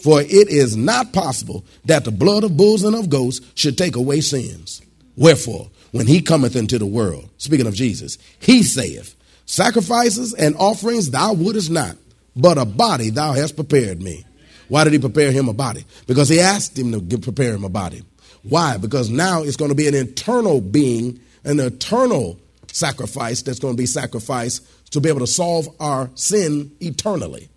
For 0.00 0.20
it 0.20 0.48
is 0.48 0.76
not 0.76 1.12
possible 1.12 1.64
that 1.84 2.04
the 2.04 2.10
blood 2.10 2.44
of 2.44 2.56
bulls 2.56 2.84
and 2.84 2.94
of 2.94 3.08
goats 3.08 3.40
should 3.54 3.78
take 3.78 3.96
away 3.96 4.20
sins. 4.20 4.82
Wherefore, 5.16 5.70
when 5.92 6.06
he 6.06 6.20
cometh 6.20 6.56
into 6.56 6.78
the 6.78 6.86
world, 6.86 7.28
speaking 7.38 7.66
of 7.66 7.74
Jesus, 7.74 8.18
he 8.38 8.62
saith, 8.62 9.14
Sacrifices 9.46 10.34
and 10.34 10.56
offerings 10.56 11.10
thou 11.10 11.32
wouldest 11.32 11.70
not, 11.70 11.96
but 12.34 12.58
a 12.58 12.64
body 12.64 13.10
thou 13.10 13.32
hast 13.32 13.56
prepared 13.56 14.02
me. 14.02 14.24
Why 14.68 14.84
did 14.84 14.92
he 14.92 14.98
prepare 14.98 15.30
him 15.30 15.48
a 15.48 15.52
body? 15.52 15.84
Because 16.06 16.28
he 16.28 16.40
asked 16.40 16.76
him 16.76 17.08
to 17.08 17.18
prepare 17.18 17.54
him 17.54 17.64
a 17.64 17.68
body. 17.68 18.02
Why? 18.42 18.76
Because 18.76 19.10
now 19.10 19.42
it's 19.42 19.56
going 19.56 19.70
to 19.70 19.76
be 19.76 19.88
an 19.88 19.94
eternal 19.94 20.60
being, 20.60 21.20
an 21.44 21.60
eternal 21.60 22.38
sacrifice 22.72 23.42
that's 23.42 23.58
going 23.58 23.74
to 23.74 23.78
be 23.78 23.86
sacrificed 23.86 24.66
to 24.90 25.00
be 25.00 25.08
able 25.08 25.20
to 25.20 25.26
solve 25.26 25.68
our 25.80 26.10
sin 26.14 26.70
eternally, 26.80 27.48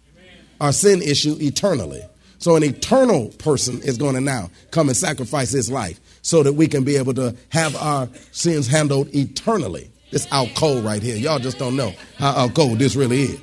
our 0.62 0.72
sin 0.72 1.02
issue 1.02 1.36
eternally. 1.40 2.02
So 2.40 2.56
an 2.56 2.64
eternal 2.64 3.30
person 3.38 3.82
is 3.82 3.98
going 3.98 4.16
to 4.16 4.22
now 4.22 4.50
come 4.72 4.88
and 4.88 4.98
sacrifice 4.98 5.52
his 5.52 5.70
life 5.70 6.00
so 6.22 6.42
that 6.44 6.54
we 6.54 6.68
can 6.68 6.84
be 6.84 6.96
able 6.96 7.14
to 7.16 7.36
have 7.50 7.76
our 7.76 8.10
sins 8.32 8.68
handled 8.68 9.14
eternally. 9.14 9.92
It's 10.12 10.28
out 10.32 10.50
cold 10.56 10.84
right 10.84 11.04
here. 11.04 11.16
Y'all 11.16 11.40
just 11.40 11.60
don't 11.60 11.76
know 11.76 11.94
how 12.18 12.50
cold 12.50 12.80
this 12.80 12.96
really 12.96 13.22
is. 13.24 13.40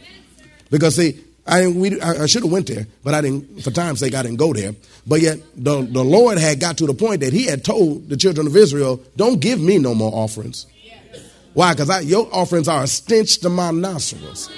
Because 0.70 0.96
see, 0.96 1.22
I, 1.46 1.68
we, 1.68 2.00
I 2.00 2.26
should 2.26 2.42
have 2.42 2.50
went 2.50 2.66
there, 2.66 2.86
but 3.04 3.14
I 3.14 3.20
didn't. 3.20 3.62
For 3.62 3.70
time's 3.70 4.00
sake, 4.00 4.14
I 4.14 4.22
didn't 4.22 4.38
go 4.38 4.52
there. 4.52 4.74
But 5.06 5.20
yet, 5.20 5.38
the, 5.54 5.82
the 5.82 6.02
Lord 6.02 6.38
had 6.38 6.58
got 6.58 6.76
to 6.78 6.86
the 6.86 6.94
point 6.94 7.20
that 7.20 7.32
He 7.32 7.46
had 7.46 7.64
told 7.64 8.08
the 8.08 8.16
children 8.16 8.48
of 8.48 8.56
Israel, 8.56 9.00
"Don't 9.14 9.40
give 9.40 9.60
me 9.60 9.78
no 9.78 9.94
more 9.94 10.12
offerings." 10.12 10.66
Why? 11.54 11.72
Because 11.72 12.04
your 12.04 12.28
offerings 12.34 12.66
are 12.66 12.82
a 12.82 12.86
stench 12.86 13.38
to 13.38 13.48
my 13.48 13.70
nostrils. 13.70 14.50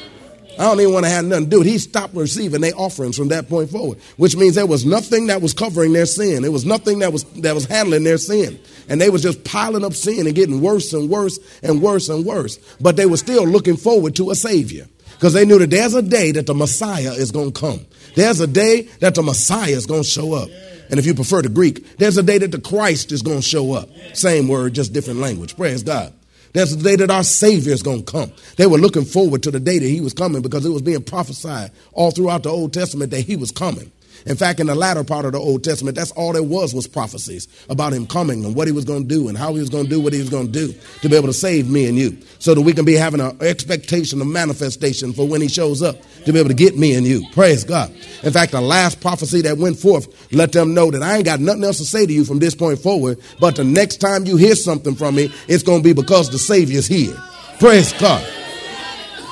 I 0.59 0.65
don't 0.65 0.81
even 0.81 0.93
want 0.93 1.07
to 1.07 1.11
have 1.11 1.25
nothing 1.25 1.45
to 1.45 1.51
do. 1.51 1.61
it. 1.61 1.67
He 1.67 1.79
stopped 1.79 2.15
receiving 2.15 2.61
their 2.61 2.75
offerings 2.77 3.17
from 3.17 3.29
that 3.29 3.49
point 3.49 3.71
forward, 3.71 3.99
which 4.17 4.37
means 4.37 4.57
there 4.57 4.67
was 4.67 4.85
nothing 4.85 5.29
that 5.29 5.41
was 5.41 5.55
covering 5.55 5.93
their 5.93 6.07
sin. 6.07 6.43
There 6.43 6.51
was 6.51 6.65
nothing 6.65 6.99
that 6.99 7.13
was 7.13 7.25
that 7.43 7.55
was 7.55 7.67
handling 7.67 8.03
their 8.03 8.19
sin, 8.19 8.59
and 8.89 9.01
they 9.01 9.09
was 9.09 9.23
just 9.23 9.45
piling 9.45 9.85
up 9.85 9.95
sin 9.95 10.27
and 10.27 10.35
getting 10.35 10.61
worse 10.61 10.93
and 10.93 11.09
worse 11.09 11.39
and 11.63 11.81
worse 11.81 12.09
and 12.09 12.25
worse. 12.25 12.59
But 12.81 12.97
they 12.97 13.07
were 13.07 13.17
still 13.17 13.47
looking 13.47 13.77
forward 13.77 14.17
to 14.17 14.31
a 14.31 14.35
savior 14.35 14.89
because 15.13 15.33
they 15.33 15.45
knew 15.45 15.59
that 15.59 15.71
there's 15.71 15.95
a 15.95 16.03
day 16.03 16.33
that 16.33 16.47
the 16.47 16.55
Messiah 16.55 17.13
is 17.13 17.31
going 17.31 17.53
to 17.53 17.61
come. 17.61 17.87
There's 18.17 18.41
a 18.41 18.47
day 18.47 18.83
that 19.01 19.15
the 19.15 19.23
Messiah 19.23 19.71
is 19.71 19.87
going 19.87 20.03
to 20.03 20.09
show 20.09 20.35
up. 20.35 20.49
And 20.91 20.99
if 20.99 21.07
you 21.07 21.15
prefer 21.15 21.43
the 21.43 21.51
Greek, 21.51 21.99
there's 21.99 22.17
a 22.17 22.23
day 22.23 22.39
that 22.39 22.51
the 22.51 22.61
Christ 22.61 23.13
is 23.13 23.23
going 23.23 23.39
to 23.39 23.43
show 23.43 23.75
up. 23.75 23.89
Same 24.15 24.49
word, 24.49 24.75
just 24.75 24.93
different 24.93 25.21
language. 25.21 25.57
Praise 25.57 25.83
God. 25.83 26.13
That's 26.59 26.75
the 26.75 26.83
day 26.83 26.97
that 26.97 27.09
our 27.09 27.23
Savior 27.23 27.73
is 27.73 27.85
going 27.85 28.05
to 28.05 28.13
come. 28.13 28.33
They 28.57 28.67
were 28.67 28.79
looking 28.79 29.05
forward 29.05 29.45
to 29.45 29.53
the 29.53 29.61
day 29.61 29.79
that 29.79 29.87
He 29.87 30.01
was 30.01 30.13
coming 30.13 30.43
because 30.43 30.67
it 30.67 30.71
was 30.71 30.83
being 30.83 31.05
prophesied 31.05 31.71
all 31.93 32.11
throughout 32.11 32.43
the 32.43 32.49
Old 32.49 32.73
Testament 32.73 33.13
that 33.13 33.21
He 33.21 33.37
was 33.37 33.53
coming. 33.53 33.93
In 34.27 34.37
fact, 34.37 34.61
in 34.61 34.67
the 34.67 34.75
latter 34.75 35.05
part 35.05 35.25
of 35.25 35.33
the 35.33 35.39
Old 35.39 35.65
Testament, 35.65 35.97
that's 35.97 36.11
all 36.13 36.33
there 36.33 36.43
was 36.43 36.75
was 36.75 36.87
prophecies 36.87 37.49
about 37.69 37.93
him 37.93 38.07
coming 38.07 38.45
and 38.45 38.55
what 38.55 38.67
he 38.67 38.73
was 38.73 38.85
going 38.85 39.03
to 39.03 39.09
do 39.09 39.29
and 39.29 39.37
how 39.37 39.55
he 39.55 39.61
was 39.61 39.71
going 39.71 39.85
to 39.85 39.91
do 39.91 40.01
what 40.01 40.13
he 40.13 40.19
was 40.19 40.31
going 40.31 40.47
to 40.47 40.53
do 40.53 40.75
to 41.03 41.09
be 41.09 41.17
able 41.17 41.29
to 41.29 41.33
save 41.33 41.69
me 41.69 41.87
and 41.87 41.97
you 41.97 42.17
so 42.39 42.55
that 42.55 42.61
we 42.61 42.73
can 42.73 42.85
be 42.85 42.95
having 42.95 43.21
an 43.21 43.37
expectation 43.41 44.21
of 44.21 44.27
manifestation 44.27 45.13
for 45.13 45.27
when 45.27 45.41
he 45.41 45.49
shows 45.49 45.83
up 45.83 45.97
to 46.25 46.33
be 46.33 46.39
able 46.39 46.49
to 46.49 46.55
get 46.55 46.77
me 46.77 46.95
and 46.95 47.07
you. 47.07 47.25
Praise 47.33 47.65
God. 47.65 47.91
In 48.23 48.33
fact, 48.33 48.53
the 48.53 48.61
last 48.61 49.01
prophecy 49.01 49.43
that 49.43 49.59
went 49.59 49.79
forth 49.79 50.33
let 50.33 50.53
them 50.53 50.75
know 50.75 50.91
that 50.91 51.03
I 51.03 51.17
ain't 51.17 51.25
got 51.25 51.41
nothing 51.41 51.65
else 51.65 51.79
to 51.79 51.85
say 51.85 52.07
to 52.07 52.13
you 52.13 52.25
from 52.25 52.39
this 52.39 52.55
point 52.55 52.79
forward, 52.79 53.19
but 53.41 53.57
the 53.57 53.65
next 53.65 53.97
time 53.97 54.25
you 54.25 54.37
hear 54.37 54.55
something 54.55 54.95
from 54.95 55.15
me, 55.15 55.33
it's 55.47 55.63
going 55.63 55.83
to 55.83 55.85
be 55.85 55.93
because 55.93 56.31
the 56.31 56.39
Savior's 56.39 56.87
here. 56.87 57.17
Praise 57.59 57.93
God. 57.95 58.23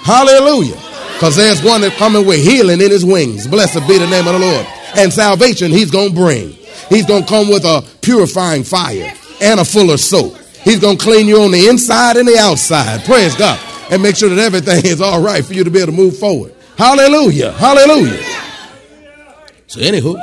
Hallelujah. 0.02 0.76
Because 1.14 1.36
there's 1.36 1.62
one 1.62 1.80
that's 1.80 1.96
coming 1.96 2.26
with 2.26 2.42
healing 2.42 2.80
in 2.80 2.90
his 2.90 3.04
wings. 3.04 3.46
Blessed 3.46 3.86
be 3.88 3.98
the 3.98 4.06
name 4.06 4.26
of 4.26 4.34
the 4.34 4.40
Lord 4.40 4.66
and 4.96 5.12
salvation 5.12 5.70
he's 5.70 5.90
going 5.90 6.10
to 6.10 6.14
bring. 6.14 6.50
He's 6.88 7.06
going 7.06 7.22
to 7.22 7.28
come 7.28 7.48
with 7.48 7.64
a 7.64 7.84
purifying 8.02 8.64
fire 8.64 9.12
and 9.40 9.60
a 9.60 9.64
fuller 9.64 9.96
soap. 9.96 10.36
He's 10.62 10.80
going 10.80 10.98
to 10.98 11.02
clean 11.04 11.26
you 11.26 11.42
on 11.42 11.50
the 11.50 11.68
inside 11.68 12.16
and 12.16 12.26
the 12.26 12.38
outside. 12.38 13.04
Praise 13.04 13.34
God. 13.36 13.60
And 13.90 14.02
make 14.02 14.16
sure 14.16 14.28
that 14.28 14.38
everything 14.38 14.84
is 14.84 15.00
all 15.00 15.22
right 15.22 15.44
for 15.44 15.54
you 15.54 15.64
to 15.64 15.70
be 15.70 15.78
able 15.78 15.92
to 15.92 15.96
move 15.96 16.18
forward. 16.18 16.54
Hallelujah. 16.76 17.52
Hallelujah. 17.52 18.22
So, 19.68 19.80
anywho, 19.80 20.20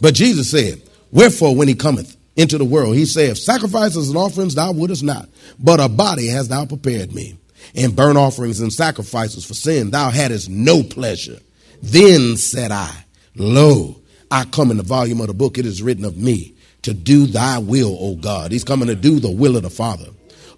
but 0.00 0.14
Jesus 0.14 0.50
said, 0.50 0.82
Wherefore, 1.10 1.54
when 1.54 1.68
he 1.68 1.74
cometh 1.74 2.16
into 2.36 2.58
the 2.58 2.64
world, 2.64 2.96
he 2.96 3.04
saith, 3.04 3.38
Sacrifices 3.38 4.08
and 4.08 4.16
offerings 4.16 4.54
thou 4.54 4.72
wouldest 4.72 5.02
not, 5.02 5.28
but 5.58 5.80
a 5.80 5.88
body 5.88 6.28
hast 6.28 6.50
thou 6.50 6.64
prepared 6.66 7.14
me. 7.14 7.38
And 7.74 7.94
burnt 7.94 8.16
offerings 8.16 8.60
and 8.60 8.72
sacrifices 8.72 9.44
for 9.44 9.54
sin 9.54 9.90
thou 9.90 10.10
hadst 10.10 10.48
no 10.48 10.82
pleasure. 10.82 11.38
Then 11.82 12.36
said 12.36 12.72
I, 12.72 13.04
Lo, 13.38 13.96
I 14.30 14.44
come 14.44 14.70
in 14.70 14.76
the 14.76 14.82
volume 14.82 15.20
of 15.20 15.28
the 15.28 15.34
book. 15.34 15.58
It 15.58 15.66
is 15.66 15.82
written 15.82 16.04
of 16.04 16.16
me 16.16 16.54
to 16.82 16.92
do 16.92 17.26
thy 17.26 17.58
will, 17.58 17.96
O 17.98 18.16
God. 18.16 18.52
He's 18.52 18.64
coming 18.64 18.88
to 18.88 18.94
do 18.94 19.20
the 19.20 19.30
will 19.30 19.56
of 19.56 19.62
the 19.62 19.70
Father. 19.70 20.08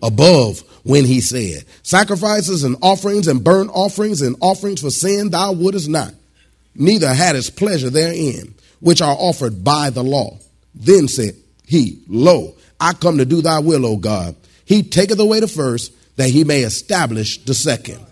Above 0.02 0.60
when 0.82 1.04
he 1.04 1.20
said, 1.20 1.64
Sacrifices 1.82 2.64
and 2.64 2.76
offerings 2.82 3.28
and 3.28 3.44
burnt 3.44 3.70
offerings 3.74 4.22
and 4.22 4.36
offerings 4.40 4.80
for 4.80 4.90
sin 4.90 5.30
thou 5.30 5.52
wouldest 5.52 5.88
not, 5.88 6.14
neither 6.74 7.12
hadst 7.12 7.56
pleasure 7.56 7.90
therein, 7.90 8.54
which 8.80 9.02
are 9.02 9.16
offered 9.18 9.62
by 9.62 9.90
the 9.90 10.02
law. 10.02 10.38
Then 10.74 11.06
said 11.06 11.34
he, 11.66 12.02
Lo, 12.08 12.54
I 12.80 12.94
come 12.94 13.18
to 13.18 13.26
do 13.26 13.42
thy 13.42 13.58
will, 13.58 13.84
O 13.84 13.96
God. 13.96 14.34
He 14.64 14.82
taketh 14.82 15.18
away 15.18 15.40
the 15.40 15.48
first, 15.48 15.92
that 16.16 16.30
he 16.30 16.44
may 16.44 16.62
establish 16.62 17.44
the 17.44 17.54
second. 17.54 18.04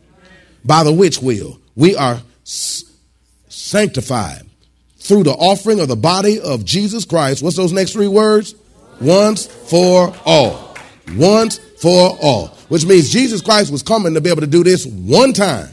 By 0.64 0.82
the 0.82 0.92
which 0.92 1.22
will 1.22 1.58
we 1.74 1.96
are 1.96 2.20
sanctified 2.44 4.47
through 4.98 5.22
the 5.24 5.32
offering 5.32 5.80
of 5.80 5.88
the 5.88 5.96
body 5.96 6.40
of 6.40 6.64
Jesus 6.64 7.04
Christ. 7.04 7.42
What's 7.42 7.56
those 7.56 7.72
next 7.72 7.92
three 7.92 8.08
words? 8.08 8.54
Once 9.00 9.46
for 9.46 10.14
all. 10.24 10.76
Once 11.16 11.58
for 11.80 12.16
all. 12.20 12.48
Which 12.68 12.84
means 12.84 13.10
Jesus 13.10 13.40
Christ 13.40 13.70
was 13.70 13.82
coming 13.82 14.14
to 14.14 14.20
be 14.20 14.30
able 14.30 14.42
to 14.42 14.46
do 14.46 14.64
this 14.64 14.84
one 14.86 15.32
time. 15.32 15.68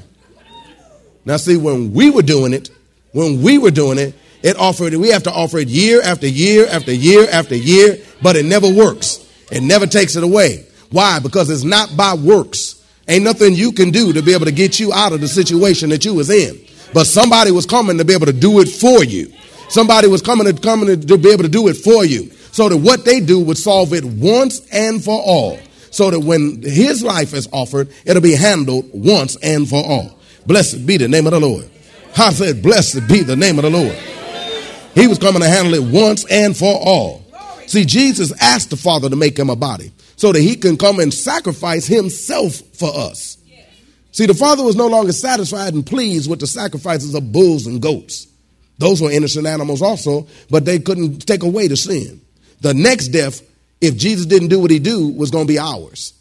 Now, 1.25 1.38
see, 1.38 1.58
when 1.58 1.94
we 1.94 2.12
were 2.12 2.22
doing 2.22 2.53
it, 2.53 2.70
when 3.12 3.41
we 3.41 3.58
were 3.58 3.72
doing 3.72 3.98
it, 3.98 4.13
it 4.44 4.58
offered, 4.58 4.94
we 4.94 5.10
have 5.10 5.24
to 5.24 5.32
offer 5.32 5.58
it 5.58 5.67
year 5.70 6.01
after 6.03 6.27
year 6.27 6.67
after 6.67 6.94
year 6.94 7.27
after 7.32 7.55
year, 7.55 7.98
but 8.22 8.36
it 8.36 8.46
never 8.46 8.72
works. 8.72 9.27
It 9.51 9.63
never 9.63 9.88
takes 9.88 10.15
it 10.15 10.24
away. 10.24 10.65
Why? 10.91 11.20
Because 11.20 11.50
it's 11.50 11.63
not 11.63 11.98
by 11.98 12.13
works. 12.13 12.84
Ain't 13.08 13.24
nothing 13.24 13.53
you 13.53 13.72
can 13.72 13.89
do 13.89 14.13
to 14.13 14.22
be 14.22 14.34
able 14.34 14.46
to 14.46 14.51
get 14.51 14.79
you 14.79 14.94
out 14.94 15.13
of 15.13 15.22
the 15.22 15.27
situation 15.27 15.89
that 15.89 16.05
you 16.05 16.13
was 16.13 16.29
in. 16.29 16.60
But 16.95 17.07
somebody 17.07 17.51
was 17.51 17.65
coming 17.65 17.97
to 17.97 18.05
be 18.05 18.13
able 18.13 18.25
to 18.27 18.31
do 18.31 18.61
it 18.61 18.69
for 18.69 19.03
you. 19.03 19.29
Somebody 19.67 20.07
was 20.07 20.21
coming 20.21 20.47
to 20.47 20.53
coming 20.61 21.01
to 21.01 21.17
be 21.17 21.29
able 21.29 21.43
to 21.43 21.49
do 21.49 21.67
it 21.67 21.73
for 21.73 22.05
you. 22.05 22.31
So 22.53 22.69
that 22.69 22.77
what 22.77 23.03
they 23.03 23.19
do 23.19 23.37
would 23.41 23.57
solve 23.57 23.91
it 23.91 24.05
once 24.05 24.65
and 24.71 25.03
for 25.03 25.21
all. 25.21 25.59
So 25.91 26.09
that 26.09 26.21
when 26.21 26.61
his 26.61 27.03
life 27.03 27.33
is 27.33 27.49
offered, 27.51 27.89
it'll 28.05 28.21
be 28.21 28.33
handled 28.33 28.85
once 28.93 29.35
and 29.43 29.67
for 29.67 29.83
all. 29.85 30.17
Blessed 30.45 30.87
be 30.87 30.95
the 30.95 31.09
name 31.09 31.27
of 31.27 31.33
the 31.33 31.39
Lord. 31.41 31.69
I 32.17 32.31
said, 32.31 32.63
Blessed 32.63 33.05
be 33.09 33.23
the 33.23 33.35
name 33.35 33.59
of 33.59 33.63
the 33.63 33.71
Lord. 33.71 33.97
He 34.93 35.07
was 35.07 35.19
coming 35.19 35.41
to 35.41 35.49
handle 35.49 35.73
it 35.73 35.83
once 35.83 36.25
and 36.31 36.55
for 36.55 36.79
all. 36.81 37.25
See, 37.67 37.83
Jesus 37.83 38.31
asked 38.41 38.69
the 38.69 38.77
Father 38.77 39.09
to 39.09 39.17
make 39.17 39.37
him 39.37 39.49
a 39.49 39.55
body. 39.57 39.91
so 40.15 40.31
that 40.31 40.39
he 40.39 40.55
can 40.55 40.77
come 40.77 40.99
and 40.99 41.13
sacrifice 41.13 41.85
himself 41.87 42.55
for 42.73 42.89
us. 42.95 43.34
See, 44.15 44.27
the 44.27 44.34
Father 44.34 44.63
was 44.63 44.77
no 44.77 44.88
longer 44.88 45.12
satisfied 45.12 45.74
and 45.74 45.86
pleased 45.86 46.29
with 46.29 46.39
the 46.39 46.48
sacrifices 46.48 47.13
of 47.13 47.34
bulls 47.34 47.67
and 47.67 47.81
goats. 47.81 48.27
Those 48.77 49.01
were 49.01 49.12
innocent 49.12 49.45
animals 49.45 49.81
also, 49.81 50.25
but 50.50 50.63
they 50.63 50.79
couldn't 50.79 51.27
take 51.27 51.43
away 51.43 51.67
the 51.67 51.75
sin. 51.75 52.22
The 52.62 52.74
next 52.74 53.10
death, 53.10 53.41
if 53.81 53.98
Jesus 53.98 54.25
didn't 54.25 54.48
do 54.48 54.62
what 54.62 54.72
he 54.72 54.79
do, 54.79 55.10
was 55.10 55.31
going 55.31 55.48
to 55.48 55.51
be 55.51 55.60
ours. 55.60 56.13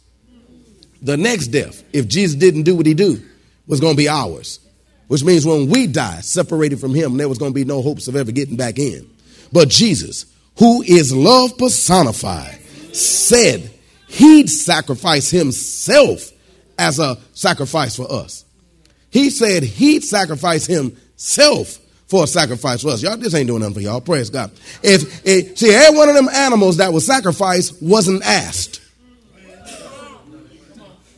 The 1.02 1.16
next 1.16 1.48
death, 1.48 1.84
if 1.92 2.08
Jesus 2.08 2.34
didn't 2.34 2.64
do 2.64 2.74
what 2.74 2.86
he 2.86 2.94
do, 2.94 3.22
was 3.68 3.78
going 3.78 3.92
to 3.92 4.02
be 4.02 4.08
ours. 4.08 4.58
Which 5.06 5.22
means 5.22 5.46
when 5.46 5.70
we 5.70 5.86
die, 5.86 6.18
separated 6.20 6.80
from 6.80 6.96
him, 6.96 7.16
there 7.16 7.28
was 7.28 7.38
going 7.38 7.52
to 7.52 7.54
be 7.54 7.64
no 7.64 7.80
hopes 7.80 8.08
of 8.08 8.16
ever 8.16 8.32
getting 8.32 8.56
back 8.56 8.80
in. 8.80 9.08
But 9.52 9.68
Jesus, 9.68 10.26
who 10.58 10.82
is 10.82 11.14
love 11.14 11.56
personified, 11.58 12.58
said 12.92 13.70
he'd 14.08 14.50
sacrifice 14.50 15.30
himself 15.30 16.32
as 16.78 16.98
a 16.98 17.18
sacrifice 17.32 17.96
for 17.96 18.10
us. 18.10 18.44
He 19.10 19.30
said 19.30 19.62
he'd 19.62 20.02
sacrifice 20.02 20.66
himself 20.66 21.78
for 22.06 22.24
a 22.24 22.26
sacrifice 22.26 22.82
for 22.82 22.88
us. 22.88 23.02
Y'all, 23.02 23.16
this 23.16 23.34
ain't 23.34 23.46
doing 23.46 23.60
nothing 23.60 23.74
for 23.74 23.80
y'all. 23.80 24.00
Praise 24.00 24.30
God. 24.30 24.50
If, 24.82 25.24
see, 25.56 25.74
every 25.74 25.96
one 25.96 26.08
of 26.08 26.14
them 26.14 26.28
animals 26.28 26.76
that 26.78 26.92
was 26.92 27.06
sacrificed 27.06 27.82
wasn't 27.82 28.22
asked. 28.24 28.80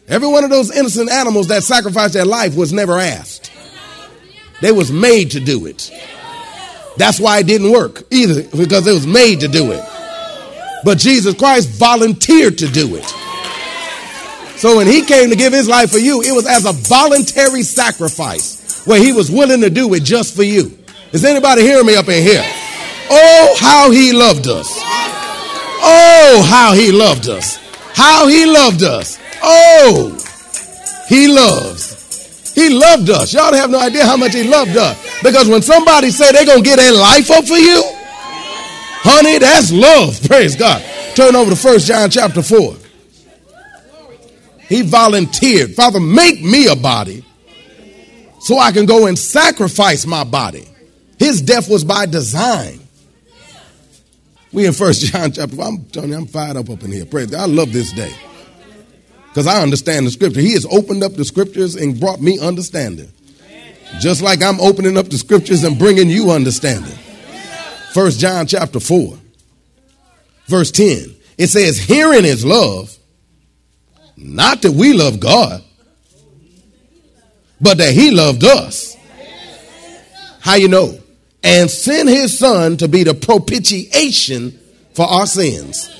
Every 0.08 0.28
one 0.28 0.44
of 0.44 0.50
those 0.50 0.70
innocent 0.70 1.10
animals 1.10 1.48
that 1.48 1.64
sacrificed 1.64 2.14
their 2.14 2.24
life 2.24 2.54
was 2.56 2.72
never 2.72 2.98
asked. 2.98 3.50
They 4.60 4.72
was 4.72 4.92
made 4.92 5.32
to 5.32 5.40
do 5.40 5.66
it. 5.66 5.90
That's 6.96 7.18
why 7.18 7.40
it 7.40 7.46
didn't 7.46 7.72
work 7.72 8.04
either, 8.10 8.44
because 8.56 8.86
it 8.86 8.92
was 8.92 9.06
made 9.06 9.40
to 9.40 9.48
do 9.48 9.72
it. 9.72 9.84
But 10.84 10.98
Jesus 10.98 11.34
Christ 11.34 11.68
volunteered 11.70 12.58
to 12.58 12.68
do 12.68 12.96
it. 12.96 13.04
So 14.66 14.78
when 14.78 14.88
he 14.88 15.02
came 15.02 15.30
to 15.30 15.36
give 15.36 15.52
his 15.52 15.68
life 15.68 15.92
for 15.92 15.98
you, 15.98 16.22
it 16.22 16.34
was 16.34 16.44
as 16.44 16.66
a 16.66 16.72
voluntary 16.72 17.62
sacrifice 17.62 18.84
where 18.84 19.00
he 19.00 19.12
was 19.12 19.30
willing 19.30 19.60
to 19.60 19.70
do 19.70 19.94
it 19.94 20.02
just 20.02 20.34
for 20.34 20.42
you. 20.42 20.76
Is 21.12 21.24
anybody 21.24 21.62
hearing 21.62 21.86
me 21.86 21.94
up 21.94 22.08
in 22.08 22.20
here? 22.20 22.42
Oh, 23.08 23.56
how 23.60 23.92
he 23.92 24.12
loved 24.12 24.48
us. 24.48 24.66
Oh, 25.86 26.44
how 26.50 26.72
he 26.72 26.90
loved 26.90 27.28
us. 27.28 27.58
How 27.94 28.26
he 28.26 28.44
loved 28.44 28.82
us. 28.82 29.20
Oh, 29.40 30.10
he 31.08 31.28
loves. 31.28 32.52
He 32.52 32.68
loved 32.68 33.08
us. 33.08 33.34
Y'all 33.34 33.54
have 33.54 33.70
no 33.70 33.78
idea 33.78 34.04
how 34.04 34.16
much 34.16 34.34
he 34.34 34.42
loved 34.42 34.76
us. 34.76 35.22
Because 35.22 35.46
when 35.48 35.62
somebody 35.62 36.10
say 36.10 36.32
they're 36.32 36.44
going 36.44 36.64
to 36.64 36.68
get 36.68 36.80
their 36.80 36.92
life 36.92 37.30
up 37.30 37.44
for 37.44 37.54
you, 37.54 37.82
honey, 39.04 39.38
that's 39.38 39.70
love. 39.70 40.20
Praise 40.28 40.56
God. 40.56 40.82
Turn 41.14 41.36
over 41.36 41.50
to 41.50 41.56
First 41.56 41.86
John 41.86 42.10
chapter 42.10 42.42
4. 42.42 42.78
He 44.68 44.82
volunteered. 44.82 45.74
Father, 45.74 46.00
make 46.00 46.42
me 46.42 46.66
a 46.68 46.76
body 46.76 47.24
so 48.40 48.58
I 48.58 48.72
can 48.72 48.86
go 48.86 49.06
and 49.06 49.18
sacrifice 49.18 50.06
my 50.06 50.24
body. 50.24 50.66
His 51.18 51.40
death 51.40 51.68
was 51.68 51.84
by 51.84 52.06
design. 52.06 52.80
We 54.52 54.66
in 54.66 54.72
First 54.72 55.02
John 55.02 55.32
chapter. 55.32 55.60
I'm 55.60 55.84
telling 55.86 56.10
you, 56.10 56.16
I'm 56.16 56.26
fired 56.26 56.56
up 56.56 56.70
up 56.70 56.82
in 56.82 56.92
here. 56.92 57.04
Praise 57.04 57.26
God. 57.26 57.40
I 57.40 57.46
love 57.46 57.72
this 57.72 57.92
day 57.92 58.12
because 59.28 59.46
I 59.46 59.62
understand 59.62 60.06
the 60.06 60.10
scripture. 60.10 60.40
He 60.40 60.52
has 60.52 60.66
opened 60.66 61.02
up 61.02 61.14
the 61.14 61.24
scriptures 61.24 61.74
and 61.74 62.00
brought 62.00 62.20
me 62.20 62.38
understanding, 62.38 63.12
just 64.00 64.22
like 64.22 64.42
I'm 64.42 64.60
opening 64.60 64.96
up 64.96 65.08
the 65.08 65.18
scriptures 65.18 65.62
and 65.64 65.78
bringing 65.78 66.08
you 66.08 66.30
understanding. 66.30 66.96
First 67.92 68.18
John 68.18 68.46
chapter 68.46 68.80
four, 68.80 69.18
verse 70.46 70.70
ten. 70.70 71.14
It 71.36 71.48
says, 71.48 71.78
"Hearing 71.78 72.24
is 72.24 72.44
love." 72.44 72.95
Not 74.16 74.62
that 74.62 74.72
we 74.72 74.92
love 74.92 75.20
God, 75.20 75.62
but 77.60 77.78
that 77.78 77.92
He 77.92 78.10
loved 78.10 78.44
us. 78.44 78.96
How 80.40 80.54
you 80.54 80.68
know? 80.68 80.98
And 81.42 81.70
sent 81.70 82.08
His 82.08 82.38
Son 82.38 82.76
to 82.78 82.88
be 82.88 83.04
the 83.04 83.14
propitiation 83.14 84.58
for 84.94 85.06
our 85.06 85.26
sins. 85.26 85.90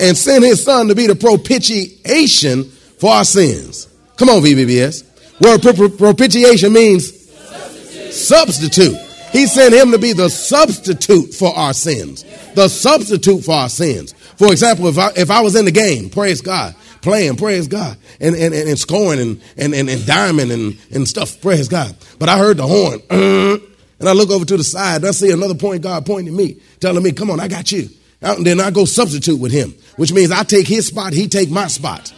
And 0.00 0.16
sent 0.16 0.44
His 0.44 0.62
Son 0.62 0.88
to 0.88 0.94
be 0.94 1.06
the 1.06 1.16
propitiation 1.16 2.64
for 2.64 3.10
our 3.10 3.24
sins. 3.24 3.88
Come 4.16 4.28
on, 4.28 4.42
VBBS. 4.42 5.04
Word 5.40 5.98
propitiation 5.98 6.72
means 6.72 7.28
substitute. 7.28 8.12
substitute. 8.12 8.96
He 9.32 9.48
sent 9.48 9.74
him 9.74 9.90
to 9.90 9.98
be 9.98 10.12
the 10.12 10.28
substitute 10.28 11.34
for 11.34 11.52
our 11.56 11.74
sins. 11.74 12.24
The 12.54 12.68
substitute 12.68 13.44
for 13.44 13.52
our 13.52 13.68
sins. 13.68 14.12
For 14.36 14.52
example, 14.52 14.86
if 14.86 14.96
I, 14.96 15.10
if 15.16 15.28
I 15.28 15.40
was 15.40 15.56
in 15.56 15.64
the 15.64 15.72
game, 15.72 16.08
praise 16.08 16.40
God, 16.40 16.76
playing, 17.04 17.36
praise 17.36 17.68
God, 17.68 17.96
and, 18.18 18.34
and, 18.34 18.54
and, 18.54 18.78
scoring 18.78 19.20
and, 19.20 19.40
and, 19.56 19.74
and, 19.74 19.88
and 19.88 20.06
diamond 20.06 20.50
and, 20.50 20.76
and 20.90 21.06
stuff, 21.06 21.40
praise 21.40 21.68
God. 21.68 21.94
But 22.18 22.28
I 22.28 22.38
heard 22.38 22.56
the 22.56 22.66
horn, 22.66 23.00
and 24.00 24.08
I 24.08 24.12
look 24.12 24.30
over 24.30 24.44
to 24.44 24.56
the 24.56 24.64
side, 24.64 25.02
and 25.02 25.06
I 25.06 25.10
see 25.12 25.30
another 25.30 25.54
point 25.54 25.82
God 25.82 26.04
pointing 26.04 26.34
me, 26.34 26.56
telling 26.80 27.04
me, 27.04 27.12
come 27.12 27.30
on, 27.30 27.38
I 27.38 27.46
got 27.46 27.70
you. 27.70 27.88
And 28.20 28.44
then 28.44 28.58
I 28.58 28.70
go 28.70 28.86
substitute 28.86 29.38
with 29.38 29.52
him, 29.52 29.74
which 29.96 30.12
means 30.12 30.32
I 30.32 30.42
take 30.42 30.66
his 30.66 30.86
spot, 30.86 31.12
he 31.12 31.28
take 31.28 31.50
my 31.50 31.68
spot. 31.68 32.12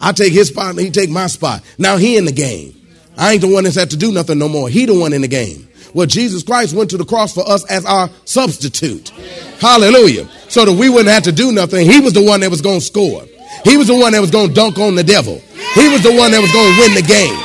I 0.00 0.12
take 0.12 0.32
his 0.32 0.48
spot, 0.48 0.70
and 0.70 0.80
he 0.80 0.90
take 0.90 1.10
my 1.10 1.28
spot. 1.28 1.62
Now 1.78 1.96
he 1.98 2.16
in 2.16 2.24
the 2.24 2.32
game. 2.32 2.74
I 3.16 3.32
ain't 3.32 3.42
the 3.42 3.52
one 3.52 3.64
that's 3.64 3.76
had 3.76 3.90
to 3.90 3.96
do 3.96 4.10
nothing 4.10 4.38
no 4.38 4.48
more. 4.48 4.68
He 4.68 4.86
the 4.86 4.98
one 4.98 5.12
in 5.12 5.20
the 5.20 5.28
game. 5.28 5.68
Well, 5.94 6.06
Jesus 6.06 6.42
Christ 6.42 6.74
went 6.74 6.90
to 6.90 6.96
the 6.96 7.04
cross 7.04 7.34
for 7.34 7.46
us 7.48 7.70
as 7.70 7.84
our 7.84 8.08
substitute. 8.24 9.10
Hallelujah. 9.60 10.26
So 10.48 10.64
that 10.64 10.72
we 10.72 10.88
wouldn't 10.88 11.10
have 11.10 11.24
to 11.24 11.32
do 11.32 11.52
nothing. 11.52 11.88
He 11.88 12.00
was 12.00 12.14
the 12.14 12.24
one 12.24 12.40
that 12.40 12.50
was 12.50 12.62
going 12.62 12.80
to 12.80 12.84
score. 12.84 13.24
He 13.64 13.76
was 13.76 13.86
the 13.86 13.96
one 13.96 14.12
that 14.12 14.20
was 14.20 14.30
going 14.30 14.48
to 14.48 14.54
dunk 14.54 14.78
on 14.78 14.94
the 14.94 15.04
devil. 15.04 15.38
He 15.76 15.86
was 15.92 16.02
the 16.02 16.12
one 16.12 16.32
that 16.32 16.40
was 16.40 16.52
going 16.52 16.68
to 16.72 16.76
win 16.80 16.92
the 16.96 17.06
game. 17.06 17.38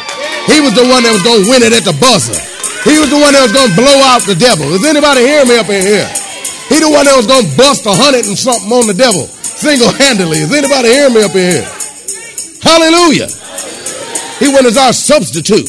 He 0.48 0.64
was 0.64 0.74
the 0.74 0.88
one 0.88 1.04
that 1.04 1.12
was 1.12 1.24
going 1.24 1.44
to 1.44 1.50
win 1.52 1.62
it 1.62 1.76
at 1.76 1.84
the 1.84 1.96
buzzer. 2.00 2.40
He 2.88 2.96
was 2.98 3.12
the 3.12 3.20
one 3.20 3.36
that 3.36 3.44
was 3.44 3.52
going 3.52 3.70
to 3.70 3.78
blow 3.78 4.00
out 4.08 4.24
the 4.24 4.40
devil. 4.40 4.66
Is 4.72 4.84
anybody 4.88 5.28
hearing 5.28 5.52
me 5.52 5.60
up 5.60 5.68
in 5.68 5.84
here? 5.84 6.08
He 6.72 6.80
the 6.80 6.92
one 6.92 7.06
that 7.08 7.16
was 7.16 7.28
going 7.28 7.48
to 7.48 7.54
bust 7.56 7.86
a 7.86 7.96
hundred 7.96 8.28
and 8.28 8.36
something 8.36 8.72
on 8.72 8.88
the 8.88 8.94
devil 8.94 9.24
single 9.24 9.92
handedly. 9.92 10.40
Is 10.40 10.54
anybody 10.54 10.90
hearing 10.90 11.14
me 11.14 11.24
up 11.24 11.32
in 11.32 11.52
here? 11.52 11.68
Hallelujah. 12.62 13.28
He 14.40 14.54
went 14.54 14.68
as 14.68 14.78
our 14.78 14.94
substitute. 14.94 15.68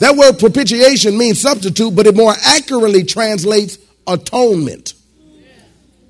That 0.00 0.16
word 0.16 0.38
propitiation 0.38 1.18
means 1.18 1.40
substitute, 1.40 1.94
but 1.94 2.06
it 2.06 2.16
more 2.16 2.34
accurately 2.44 3.04
translates 3.04 3.78
atonement. 4.06 4.94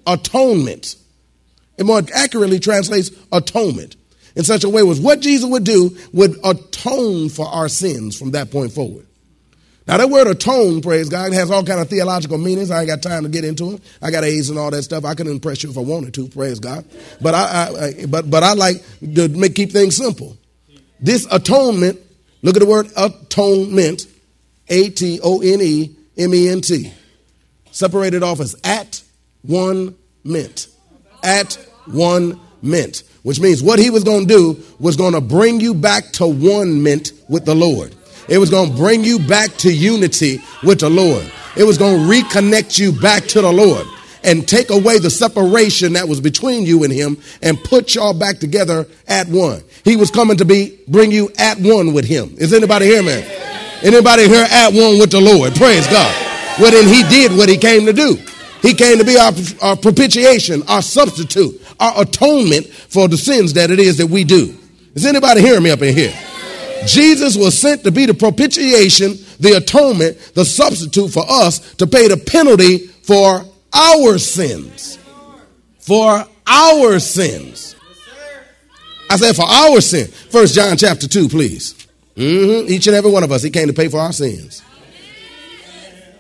Atonement. 0.06 0.96
It 1.78 1.84
more 1.84 2.02
accurately 2.14 2.58
translates 2.58 3.10
atonement 3.32 3.96
in 4.36 4.44
such 4.44 4.64
a 4.64 4.68
way 4.68 4.82
was 4.82 5.00
what 5.00 5.20
Jesus 5.20 5.48
would 5.48 5.64
do 5.64 5.96
would 6.12 6.36
atone 6.44 7.28
for 7.28 7.46
our 7.46 7.68
sins 7.68 8.16
from 8.16 8.32
that 8.32 8.50
point 8.50 8.72
forward. 8.72 9.06
Now 9.86 9.98
that 9.98 10.10
word 10.10 10.26
atone, 10.26 10.82
praise 10.82 11.08
God, 11.08 11.32
has 11.32 11.50
all 11.50 11.64
kind 11.64 11.80
of 11.80 11.88
theological 11.88 12.38
meanings. 12.38 12.70
I 12.70 12.80
ain't 12.80 12.88
got 12.88 13.02
time 13.02 13.22
to 13.22 13.28
get 13.28 13.44
into 13.44 13.70
them. 13.70 13.80
I 14.02 14.10
got 14.10 14.24
A's 14.24 14.50
and 14.50 14.58
all 14.58 14.70
that 14.70 14.82
stuff. 14.82 15.04
I 15.04 15.14
could 15.14 15.28
impress 15.28 15.62
you 15.62 15.70
if 15.70 15.78
I 15.78 15.80
wanted 15.80 16.12
to, 16.14 16.28
praise 16.28 16.58
God. 16.58 16.84
But 17.20 17.34
I, 17.34 17.94
I, 18.00 18.06
but 18.06 18.28
but 18.28 18.42
I 18.42 18.54
like 18.54 18.84
to 19.14 19.28
make 19.28 19.54
keep 19.54 19.70
things 19.72 19.96
simple. 19.96 20.36
This 20.98 21.26
atonement, 21.30 22.00
look 22.42 22.56
at 22.56 22.60
the 22.60 22.66
word 22.66 22.88
atonement, 22.96 24.06
A 24.68 24.90
T 24.90 25.20
O 25.22 25.40
N 25.40 25.60
E 25.60 25.96
M 26.18 26.34
E 26.34 26.48
N 26.48 26.60
T, 26.62 26.92
separated 27.70 28.22
off 28.22 28.40
as 28.40 28.56
at 28.64 29.02
one 29.42 29.94
mint 30.24 30.66
at 31.26 31.54
one 31.86 32.40
mint, 32.62 33.02
which 33.22 33.40
means 33.40 33.62
what 33.62 33.78
he 33.78 33.90
was 33.90 34.04
going 34.04 34.26
to 34.26 34.34
do 34.34 34.64
was 34.78 34.96
going 34.96 35.12
to 35.12 35.20
bring 35.20 35.60
you 35.60 35.74
back 35.74 36.12
to 36.12 36.26
one 36.26 36.82
mint 36.82 37.12
with 37.28 37.44
the 37.44 37.54
Lord. 37.54 37.94
It 38.28 38.38
was 38.38 38.50
going 38.50 38.70
to 38.70 38.76
bring 38.76 39.04
you 39.04 39.18
back 39.18 39.50
to 39.58 39.72
unity 39.72 40.40
with 40.62 40.80
the 40.80 40.88
Lord. 40.88 41.30
It 41.56 41.64
was 41.64 41.78
going 41.78 41.98
to 41.98 42.04
reconnect 42.06 42.78
you 42.78 42.92
back 42.92 43.24
to 43.24 43.40
the 43.40 43.52
Lord 43.52 43.86
and 44.22 44.46
take 44.46 44.70
away 44.70 44.98
the 44.98 45.10
separation 45.10 45.92
that 45.94 46.08
was 46.08 46.20
between 46.20 46.66
you 46.66 46.84
and 46.84 46.92
him 46.92 47.16
and 47.42 47.62
put 47.62 47.94
y'all 47.94 48.12
back 48.12 48.38
together 48.38 48.86
at 49.06 49.28
one. 49.28 49.62
He 49.84 49.96
was 49.96 50.10
coming 50.10 50.36
to 50.38 50.44
be 50.44 50.78
bring 50.88 51.12
you 51.12 51.30
at 51.38 51.58
one 51.60 51.92
with 51.92 52.04
him. 52.04 52.34
Is 52.36 52.52
anybody 52.52 52.86
here, 52.86 53.02
man? 53.02 53.22
Anybody 53.82 54.28
here 54.28 54.46
at 54.50 54.72
one 54.72 54.98
with 54.98 55.10
the 55.10 55.20
Lord? 55.20 55.54
Praise 55.54 55.86
God. 55.86 56.14
Well, 56.60 56.72
then 56.72 56.86
he 56.92 57.02
did 57.08 57.36
what 57.36 57.48
he 57.48 57.56
came 57.56 57.86
to 57.86 57.92
do. 57.92 58.18
He 58.66 58.74
came 58.74 58.98
to 58.98 59.04
be 59.04 59.16
our, 59.16 59.32
our 59.62 59.76
propitiation, 59.76 60.64
our 60.66 60.82
substitute, 60.82 61.62
our 61.78 62.02
atonement 62.02 62.66
for 62.66 63.06
the 63.06 63.16
sins 63.16 63.52
that 63.52 63.70
it 63.70 63.78
is 63.78 63.98
that 63.98 64.08
we 64.08 64.24
do. 64.24 64.56
Is 64.94 65.06
anybody 65.06 65.40
hearing 65.40 65.62
me 65.62 65.70
up 65.70 65.82
in 65.82 65.94
here? 65.94 66.12
Jesus 66.84 67.36
was 67.36 67.56
sent 67.56 67.84
to 67.84 67.92
be 67.92 68.06
the 68.06 68.14
propitiation, 68.14 69.14
the 69.38 69.56
atonement, 69.56 70.18
the 70.34 70.44
substitute 70.44 71.12
for 71.12 71.24
us 71.28 71.74
to 71.74 71.86
pay 71.86 72.08
the 72.08 72.16
penalty 72.16 72.78
for 72.78 73.44
our 73.72 74.18
sins. 74.18 74.98
For 75.78 76.24
our 76.44 76.98
sins. 76.98 77.76
I 79.08 79.16
said 79.16 79.36
for 79.36 79.46
our 79.46 79.80
sin. 79.80 80.08
First 80.08 80.56
John 80.56 80.76
chapter 80.76 81.06
2, 81.06 81.28
please. 81.28 81.86
Mm-hmm. 82.16 82.68
Each 82.68 82.88
and 82.88 82.96
every 82.96 83.12
one 83.12 83.22
of 83.22 83.30
us, 83.30 83.44
he 83.44 83.50
came 83.50 83.68
to 83.68 83.72
pay 83.72 83.86
for 83.86 84.00
our 84.00 84.12
sins. 84.12 84.62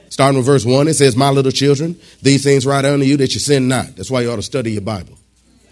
Starting 0.08 0.38
with 0.38 0.46
verse 0.46 0.64
1, 0.64 0.88
it 0.88 0.94
says, 0.94 1.16
My 1.16 1.30
little 1.30 1.52
children, 1.52 1.98
these 2.22 2.44
things 2.44 2.64
write 2.64 2.84
unto 2.84 3.04
you 3.04 3.16
that 3.18 3.34
you 3.34 3.40
sin 3.40 3.68
not. 3.68 3.96
That's 3.96 4.10
why 4.10 4.22
you 4.22 4.30
ought 4.30 4.36
to 4.36 4.42
study 4.42 4.72
your 4.72 4.82
Bible. 4.82 5.18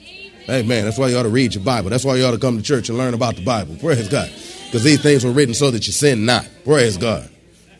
Amen. 0.01 0.65
Amen. 0.65 0.85
That's 0.85 0.99
why 0.99 1.09
you 1.09 1.17
ought 1.17 1.23
to 1.23 1.29
read 1.29 1.55
your 1.55 1.65
Bible. 1.65 1.91
That's 1.91 2.05
why 2.05 2.17
you 2.17 2.25
ought 2.25 2.33
to 2.33 2.39
come 2.39 2.57
to 2.57 2.63
church 2.63 2.89
and 2.89 2.99
learn 2.99 3.15
about 3.15 3.37
the 3.37 3.45
Bible. 3.45 3.77
Praise 3.77 4.09
God. 4.09 4.31
Because 4.67 4.83
these 4.83 5.01
things 5.01 5.25
were 5.25 5.31
written 5.31 5.55
so 5.55 5.71
that 5.71 5.87
you 5.87 5.93
sin 5.93 6.27
not. 6.27 6.49
Praise 6.65 6.97
God. 6.97 7.31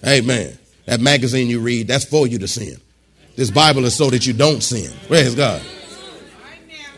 Amen. 0.07 0.57
That 0.87 1.01
magazine 1.01 1.49
you 1.49 1.61
read, 1.61 1.89
that's 1.89 2.05
for 2.05 2.27
you 2.27 2.39
to 2.39 2.49
sin. 2.49 2.77
This 3.37 3.51
Bible 3.51 3.85
is 3.85 3.97
so 3.97 4.11
that 4.11 4.27
you 4.27 4.33
don't 4.33 4.63
sin. 4.63 4.91
Praise 5.09 5.35
God. 5.35 5.61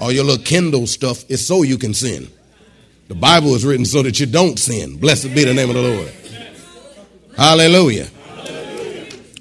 All 0.00 0.12
your 0.12 0.24
little 0.24 0.44
Kindle 0.44 0.86
stuff 0.86 1.28
is 1.30 1.46
so 1.46 1.62
you 1.62 1.78
can 1.78 1.94
sin. 1.94 2.28
The 3.08 3.14
Bible 3.14 3.54
is 3.54 3.64
written 3.64 3.86
so 3.86 4.02
that 4.02 4.20
you 4.20 4.26
don't 4.26 4.58
sin. 4.58 4.98
Blessed 4.98 5.34
be 5.34 5.44
the 5.44 5.54
name 5.54 5.70
of 5.70 5.76
the 5.76 5.82
Lord. 5.82 6.12
Hallelujah. 7.36 8.08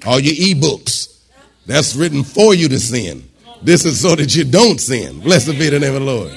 All 0.06 0.20
your 0.20 0.34
e-books, 0.36 1.24
that's 1.66 1.96
written 1.96 2.22
for 2.22 2.54
you 2.54 2.68
to 2.68 2.78
sin. 2.78 3.28
This 3.62 3.84
is 3.84 4.00
so 4.00 4.14
that 4.14 4.34
you 4.36 4.44
don't 4.44 4.80
sin. 4.80 5.20
Blessed 5.20 5.58
be 5.58 5.68
the 5.68 5.80
name 5.80 5.94
of 5.94 6.00
the 6.00 6.06
Lord. 6.06 6.32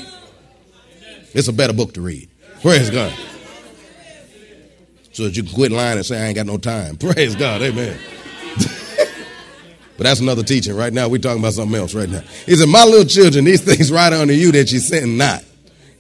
It's 1.33 1.47
a 1.47 1.53
better 1.53 1.73
book 1.73 1.93
to 1.93 2.01
read. 2.01 2.29
Praise 2.61 2.89
God. 2.89 3.13
So 5.11 5.25
that 5.25 5.37
you 5.37 5.43
can 5.43 5.53
quit 5.53 5.71
lying 5.71 5.97
and 5.97 6.05
say, 6.05 6.19
I 6.19 6.27
ain't 6.27 6.35
got 6.35 6.47
no 6.47 6.57
time. 6.57 6.97
Praise 6.97 7.35
God. 7.35 7.61
Amen. 7.61 7.99
but 8.57 10.03
that's 10.03 10.19
another 10.19 10.43
teaching. 10.43 10.75
Right 10.75 10.91
now, 10.91 11.07
we're 11.07 11.19
talking 11.19 11.39
about 11.39 11.53
something 11.53 11.77
else 11.79 11.93
right 11.93 12.09
now. 12.09 12.21
He 12.45 12.55
said, 12.55 12.69
My 12.69 12.85
little 12.85 13.05
children, 13.05 13.45
these 13.45 13.61
things 13.61 13.91
write 13.91 14.13
unto 14.13 14.33
you 14.33 14.51
that 14.53 14.71
you 14.71 14.79
sin 14.79 15.17
not. 15.17 15.43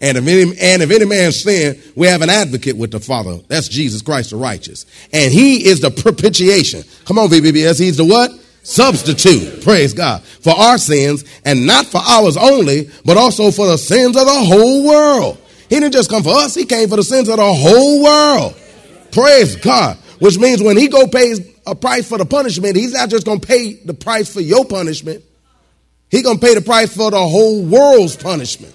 And 0.01 0.17
if 0.17 0.27
any, 0.27 0.41
and 0.59 0.81
if 0.81 0.91
any 0.91 1.05
man 1.05 1.31
sin, 1.31 1.81
we 1.95 2.07
have 2.07 2.21
an 2.21 2.29
advocate 2.29 2.77
with 2.77 2.91
the 2.91 2.99
Father. 2.99 3.37
That's 3.47 3.67
Jesus 3.67 4.01
Christ 4.01 4.29
the 4.29 4.37
righteous. 4.37 4.85
And 5.11 5.33
he 5.33 5.67
is 5.67 5.81
the 5.81 5.91
propitiation. 5.91 6.83
Come 7.05 7.19
on, 7.19 7.27
VBBS. 7.27 7.79
He's 7.79 7.97
the 7.97 8.05
what? 8.05 8.31
Substitute. 8.63 9.63
Praise 9.63 9.93
God. 9.93 10.23
For 10.23 10.51
our 10.51 10.77
sins 10.77 11.25
and 11.43 11.65
not 11.65 11.85
for 11.85 11.99
ours 11.99 12.37
only, 12.37 12.89
but 13.03 13.17
also 13.17 13.51
for 13.51 13.67
the 13.67 13.77
sins 13.77 14.15
of 14.15 14.25
the 14.25 14.31
whole 14.31 14.87
world. 14.87 15.37
He 15.69 15.79
didn't 15.79 15.93
just 15.93 16.09
come 16.09 16.23
for 16.23 16.35
us. 16.35 16.55
He 16.55 16.65
came 16.65 16.87
for 16.87 16.95
the 16.95 17.03
sins 17.03 17.27
of 17.27 17.37
the 17.37 17.53
whole 17.53 18.03
world. 18.03 18.55
Praise 19.11 19.55
God. 19.57 19.97
Which 20.19 20.37
means 20.37 20.61
when 20.61 20.77
he 20.77 20.87
go 20.87 21.07
pays 21.07 21.39
a 21.65 21.75
price 21.75 22.07
for 22.07 22.17
the 22.17 22.25
punishment, 22.25 22.75
he's 22.75 22.93
not 22.93 23.09
just 23.09 23.25
to 23.25 23.39
pay 23.39 23.73
the 23.73 23.93
price 23.93 24.33
for 24.33 24.41
your 24.41 24.65
punishment. 24.65 25.23
He's 26.09 26.23
going 26.23 26.39
to 26.39 26.45
pay 26.45 26.55
the 26.55 26.61
price 26.61 26.95
for 26.95 27.11
the 27.11 27.19
whole 27.19 27.63
world's 27.63 28.15
punishment. 28.15 28.73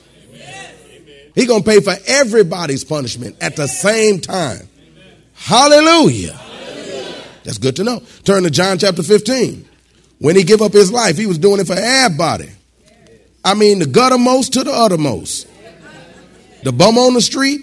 He's 1.35 1.47
going 1.47 1.63
to 1.63 1.69
pay 1.69 1.81
for 1.81 1.95
everybody's 2.07 2.85
punishment 2.85 3.37
at 3.41 3.57
the 3.57 3.67
same 3.67 4.21
time. 4.21 4.69
Hallelujah. 5.35 6.41
That's 7.43 7.59
good 7.59 7.77
to 7.77 7.85
know. 7.85 8.03
Turn 8.25 8.45
to 8.45 8.51
John 8.51 8.79
chapter 8.79 9.03
15. 9.03 9.69
When 10.19 10.37
he 10.37 10.45
give 10.45 10.63
up 10.63 10.73
his 10.73 10.93
life, 10.93 11.17
he 11.17 11.27
was 11.27 11.39
doing 11.39 11.61
it 11.61 11.67
for 11.67 11.77
everybody. 11.77 12.51
I 13.45 13.55
mean, 13.55 13.81
the 13.81 13.85
guttermost 13.85 14.53
to 14.53 14.65
the 14.65 14.73
uttermost. 14.73 15.49
The 16.63 16.73
bum 16.73 16.97
on 16.97 17.13
the 17.13 17.21
street 17.21 17.61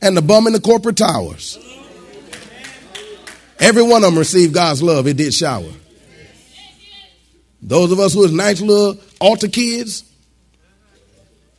and 0.00 0.16
the 0.16 0.22
bum 0.22 0.46
in 0.46 0.52
the 0.52 0.60
corporate 0.60 0.96
towers. 0.96 1.58
Every 3.58 3.82
one 3.82 4.04
of 4.04 4.10
them 4.10 4.18
received 4.18 4.54
God's 4.54 4.82
love. 4.82 5.06
It 5.06 5.16
did 5.16 5.34
shower. 5.34 5.70
Those 7.62 7.92
of 7.92 8.00
us 8.00 8.12
who 8.12 8.20
was 8.20 8.32
nice 8.32 8.60
little 8.60 9.00
altar 9.20 9.48
kids, 9.48 10.04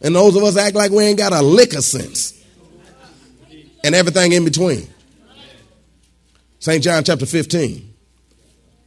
and 0.04 0.14
those 0.14 0.36
of 0.36 0.44
us 0.44 0.58
act 0.58 0.76
like 0.76 0.92
we 0.92 1.06
ain't 1.06 1.18
got 1.18 1.32
a 1.32 1.42
lick 1.42 1.74
of 1.74 1.84
sense. 1.84 2.40
And 3.84 3.96
everything 3.96 4.34
in 4.34 4.46
between. 4.46 4.88
St. 6.60 6.84
John 6.84 7.04
chapter 7.04 7.26
15. 7.26 7.94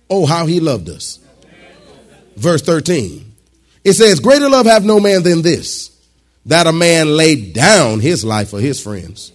Oh, 0.08 0.26
how 0.26 0.46
he 0.46 0.60
loved 0.60 0.88
us. 0.88 1.18
Verse 2.36 2.62
13. 2.62 3.32
It 3.84 3.94
says, 3.94 4.20
Greater 4.20 4.48
love 4.48 4.66
have 4.66 4.84
no 4.84 5.00
man 5.00 5.22
than 5.22 5.42
this, 5.42 5.90
that 6.46 6.66
a 6.66 6.72
man 6.72 7.16
laid 7.16 7.54
down 7.54 8.00
his 8.00 8.24
life 8.24 8.50
for 8.50 8.60
his 8.60 8.80
friends. 8.80 9.32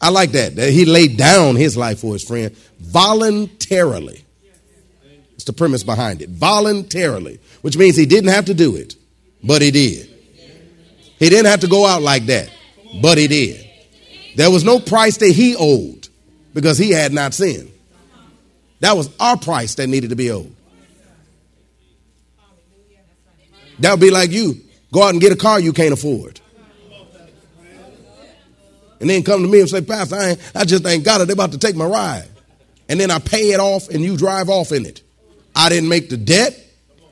I 0.00 0.10
like 0.10 0.32
that, 0.32 0.56
that 0.56 0.70
he 0.70 0.84
laid 0.84 1.16
down 1.16 1.56
his 1.56 1.76
life 1.76 2.00
for 2.00 2.12
his 2.12 2.24
friend 2.24 2.54
voluntarily. 2.78 4.24
It's 5.34 5.44
the 5.44 5.52
premise 5.52 5.82
behind 5.82 6.20
it. 6.20 6.28
Voluntarily, 6.28 7.40
which 7.62 7.76
means 7.76 7.96
he 7.96 8.06
didn't 8.06 8.30
have 8.30 8.46
to 8.46 8.54
do 8.54 8.76
it. 8.76 8.96
But 9.44 9.62
he 9.62 9.70
did. 9.70 10.08
He 11.18 11.28
didn't 11.28 11.46
have 11.46 11.60
to 11.60 11.68
go 11.68 11.86
out 11.86 12.02
like 12.02 12.26
that, 12.26 12.50
but 13.00 13.18
he 13.18 13.28
did. 13.28 13.64
There 14.36 14.50
was 14.50 14.64
no 14.64 14.80
price 14.80 15.16
that 15.18 15.30
he 15.30 15.54
owed 15.56 16.08
because 16.54 16.78
he 16.78 16.90
had 16.90 17.12
not 17.12 17.34
sinned. 17.34 17.70
That 18.80 18.96
was 18.96 19.08
our 19.20 19.36
price 19.36 19.74
that 19.76 19.86
needed 19.86 20.10
to 20.10 20.16
be 20.16 20.30
owed. 20.30 20.54
That 23.78 23.92
would 23.92 24.00
be 24.00 24.10
like 24.10 24.30
you 24.30 24.60
go 24.92 25.02
out 25.02 25.10
and 25.10 25.20
get 25.20 25.32
a 25.32 25.36
car 25.36 25.60
you 25.60 25.72
can't 25.72 25.92
afford. 25.92 26.40
And 29.00 29.10
then 29.10 29.22
come 29.22 29.42
to 29.42 29.48
me 29.48 29.60
and 29.60 29.68
say, 29.68 29.82
Pastor, 29.82 30.16
I, 30.16 30.36
I 30.54 30.64
just 30.64 30.86
ain't 30.86 31.04
got 31.04 31.20
it. 31.20 31.26
They're 31.26 31.34
about 31.34 31.52
to 31.52 31.58
take 31.58 31.76
my 31.76 31.84
ride. 31.84 32.28
And 32.88 32.98
then 32.98 33.10
I 33.10 33.18
pay 33.18 33.52
it 33.52 33.60
off 33.60 33.88
and 33.88 34.02
you 34.02 34.16
drive 34.16 34.48
off 34.48 34.72
in 34.72 34.86
it. 34.86 35.02
I 35.54 35.68
didn't 35.68 35.88
make 35.88 36.08
the 36.08 36.16
debt 36.16 36.58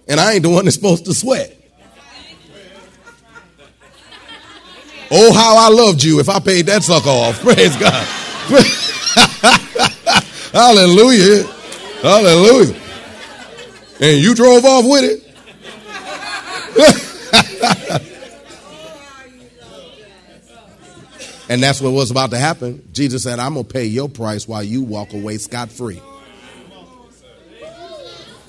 and 0.09 0.21
I 0.21 0.33
ain't 0.33 0.42
the 0.42 0.51
one 0.51 0.64
that's 0.64 0.77
supposed 0.77 1.05
to 1.07 1.14
sweat. 1.14 1.62
Oh, 5.14 5.31
how 5.35 5.59
I 5.59 5.68
loved 5.68 6.03
you 6.03 6.20
if 6.20 6.31
I 6.31 6.40
paid 6.40 6.64
that 6.66 6.83
sucker 6.83 7.11
off. 7.11 7.38
Praise 7.42 7.77
God. 7.77 8.07
Hallelujah. 10.53 11.44
Hallelujah. 12.01 12.75
And 14.01 14.20
you 14.20 14.35
drove 14.35 14.64
off 14.64 14.87
with 14.87 15.05
it. 15.05 15.22
and 21.51 21.62
that's 21.62 21.83
what 21.83 21.90
was 21.90 22.11
about 22.11 22.31
to 22.31 22.38
happen. 22.38 22.88
Jesus 22.92 23.22
said, 23.22 23.38
I'm 23.38 23.53
going 23.53 23.66
to 23.66 23.72
pay 23.72 23.85
your 23.85 24.09
price 24.09 24.48
while 24.48 24.62
you 24.62 24.81
walk 24.83 25.12
away 25.12 25.37
scot 25.37 25.70
free. 25.70 26.01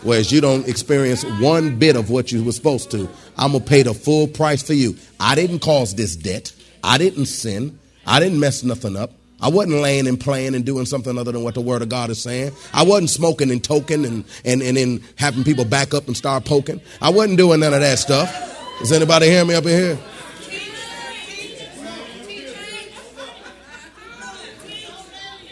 Whereas 0.04 0.32
you 0.32 0.42
don't 0.42 0.68
experience 0.68 1.24
one 1.42 1.78
bit 1.78 1.96
of 1.96 2.10
what 2.10 2.32
you 2.32 2.44
were 2.44 2.52
supposed 2.52 2.92
to. 2.92 3.10
I'm 3.38 3.52
going 3.52 3.64
to 3.64 3.70
pay 3.70 3.84
the 3.84 3.94
full 3.94 4.28
price 4.28 4.64
for 4.64 4.74
you. 4.74 4.98
I 5.24 5.36
didn't 5.36 5.60
cause 5.60 5.96
this 5.96 6.18
debt. 6.18 6.52
I 6.84 6.98
didn't 6.98 7.28
sin. 7.28 7.80
I 8.06 8.20
didn't 8.20 8.42
mess 8.42 8.62
nothing 8.62 8.98
up. 8.98 9.12
I 9.40 9.48
wasn't 9.48 9.76
laying 9.76 10.06
and 10.06 10.20
playing 10.20 10.54
and 10.54 10.66
doing 10.66 10.86
something 10.86 11.18
other 11.18 11.32
than 11.32 11.44
what 11.44 11.54
the 11.54 11.62
Word 11.62 11.82
of 11.82 11.88
God 11.88 12.10
is 12.10 12.22
saying. 12.22 12.52
I 12.74 12.84
wasn't 12.84 13.10
smoking 13.10 13.50
and 13.50 13.64
toking 13.64 14.06
and, 14.06 14.26
and, 14.44 14.62
and 14.62 14.76
then 14.76 15.02
having 15.18 15.46
people 15.46 15.64
back 15.64 15.94
up 15.94 16.08
and 16.08 16.18
start 16.18 16.44
poking. 16.44 16.82
I 17.02 17.10
wasn't 17.10 17.38
doing 17.38 17.62
none 17.62 17.74
of 17.74 17.80
that 17.80 18.00
stuff. 18.00 18.30
Does 18.80 18.92
anybody 18.92 19.28
hear 19.28 19.46
me 19.46 19.56
up 19.56 19.64
in 19.64 19.70
here? 19.70 19.98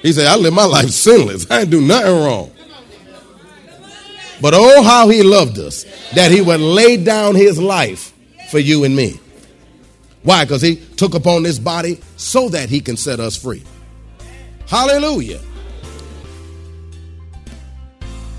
He 0.01 0.11
said, 0.11 0.27
I 0.27 0.35
live 0.35 0.53
my 0.53 0.65
life 0.65 0.89
sinless. 0.89 1.49
I 1.49 1.61
ain't 1.61 1.69
do 1.69 1.79
nothing 1.79 2.11
wrong. 2.13 2.51
But 4.41 4.53
oh, 4.53 4.83
how 4.83 5.07
he 5.07 5.23
loved 5.23 5.57
us 5.59 5.85
that 6.13 6.29
he 6.29 6.41
would 6.41 6.59
lay 6.59 6.97
down 6.97 7.35
his 7.35 7.57
life 7.57 8.13
for 8.49 8.59
you 8.59 8.83
and 8.83 8.93
me. 8.93 9.17
Why? 10.23 10.45
Because 10.45 10.61
he 10.61 10.75
took 10.75 11.15
upon 11.15 11.41
this 11.43 11.59
body 11.59 11.99
so 12.15 12.49
that 12.49 12.69
he 12.69 12.79
can 12.79 12.97
set 12.97 13.19
us 13.19 13.35
free. 13.35 13.63
Hallelujah. 14.67 15.39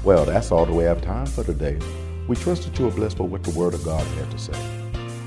Well, 0.05 0.25
that's 0.25 0.51
all 0.51 0.67
the 0.67 0.73
way 0.73 0.85
have 0.85 1.03
time 1.03 1.27
for 1.27 1.45
today. 1.45 1.79
We 2.29 2.37
trust 2.37 2.63
that 2.65 2.79
you 2.79 2.89
are 2.89 2.91
blessed 2.91 3.19
by 3.19 3.25
what 3.25 3.43
the 3.43 3.51
Word 3.51 3.75
of 3.75 3.85
God 3.85 4.07
had 4.19 4.31
to 4.31 4.39
say. 4.39 4.59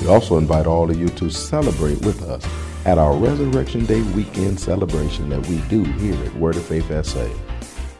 We 0.00 0.08
also 0.08 0.38
invite 0.38 0.66
all 0.66 0.90
of 0.90 0.98
you 0.98 1.08
to 1.08 1.30
celebrate 1.30 2.00
with 2.04 2.22
us 2.22 2.46
at 2.84 2.98
our 2.98 3.14
Resurrection 3.14 3.84
Day 3.86 4.02
weekend 4.02 4.58
celebration 4.58 5.28
that 5.28 5.46
we 5.46 5.58
do 5.68 5.84
here 5.84 6.14
at 6.24 6.34
Word 6.36 6.56
of 6.56 6.64
Faith 6.64 6.88
SA. 7.04 7.28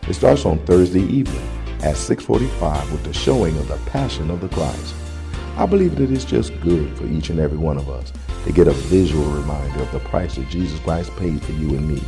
It 0.09 0.15
starts 0.15 0.47
on 0.47 0.59
Thursday 0.61 1.03
evening 1.03 1.47
at 1.83 1.97
6:45 1.97 2.91
with 2.91 3.05
the 3.05 3.13
showing 3.13 3.57
of 3.59 3.69
the 3.69 3.77
Passion 3.91 4.31
of 4.31 4.41
the 4.41 4.49
Christ. 4.49 4.95
I 5.57 5.67
believe 5.67 5.97
that 5.97 6.11
it's 6.11 6.25
just 6.25 6.59
good 6.61 6.97
for 6.97 7.07
each 7.07 7.31
and 7.31 7.41
every 7.41 7.59
one 7.59 7.77
of 7.79 7.89
us 7.89 8.13
to 8.45 8.53
get 8.53 8.69
a 8.69 8.73
visual 8.73 9.25
reminder 9.25 9.81
of 9.81 9.91
the 9.93 9.99
price 10.01 10.37
that 10.37 10.49
Jesus 10.49 10.79
Christ 10.81 11.15
paid 11.17 11.43
for 11.43 11.53
you 11.53 11.71
and 11.71 11.89
me 11.89 12.01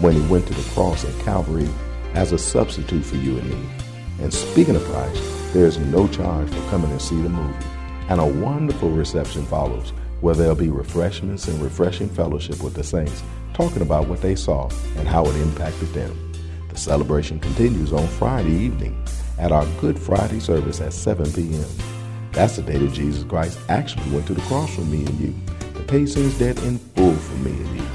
when 0.00 0.14
he 0.14 0.26
went 0.28 0.46
to 0.46 0.54
the 0.54 0.70
cross 0.70 1.04
at 1.04 1.24
Calvary 1.24 1.68
as 2.14 2.32
a 2.32 2.38
substitute 2.38 3.04
for 3.04 3.16
you 3.16 3.38
and 3.38 3.50
me. 3.50 3.83
And 4.20 4.32
speaking 4.32 4.76
of 4.76 4.84
price, 4.84 5.52
there 5.52 5.66
is 5.66 5.78
no 5.78 6.08
charge 6.08 6.48
for 6.48 6.70
coming 6.70 6.90
and 6.90 7.00
see 7.00 7.20
the 7.20 7.28
movie. 7.28 7.66
And 8.08 8.20
a 8.20 8.26
wonderful 8.26 8.90
reception 8.90 9.44
follows 9.46 9.90
where 10.20 10.34
there'll 10.34 10.54
be 10.54 10.70
refreshments 10.70 11.48
and 11.48 11.60
refreshing 11.62 12.08
fellowship 12.08 12.62
with 12.62 12.74
the 12.74 12.84
saints 12.84 13.22
talking 13.52 13.82
about 13.82 14.08
what 14.08 14.20
they 14.20 14.34
saw 14.34 14.68
and 14.96 15.06
how 15.06 15.24
it 15.26 15.36
impacted 15.36 15.88
them. 15.94 16.32
The 16.68 16.76
celebration 16.76 17.38
continues 17.38 17.92
on 17.92 18.06
Friday 18.08 18.52
evening 18.52 19.00
at 19.38 19.52
our 19.52 19.66
Good 19.80 19.98
Friday 19.98 20.40
service 20.40 20.80
at 20.80 20.92
7 20.92 21.32
p.m. 21.32 21.64
That's 22.32 22.56
the 22.56 22.62
day 22.62 22.78
that 22.78 22.92
Jesus 22.92 23.24
Christ 23.24 23.58
actually 23.68 24.10
went 24.10 24.26
to 24.26 24.34
the 24.34 24.42
cross 24.42 24.74
for 24.74 24.80
me 24.82 25.06
and 25.06 25.20
you 25.20 25.34
to 25.74 25.82
pay 25.82 26.04
sin's 26.06 26.36
debt 26.38 26.60
in 26.64 26.78
full 26.78 27.14
for 27.14 27.36
me 27.48 27.52
and 27.52 27.76
you. 27.78 27.86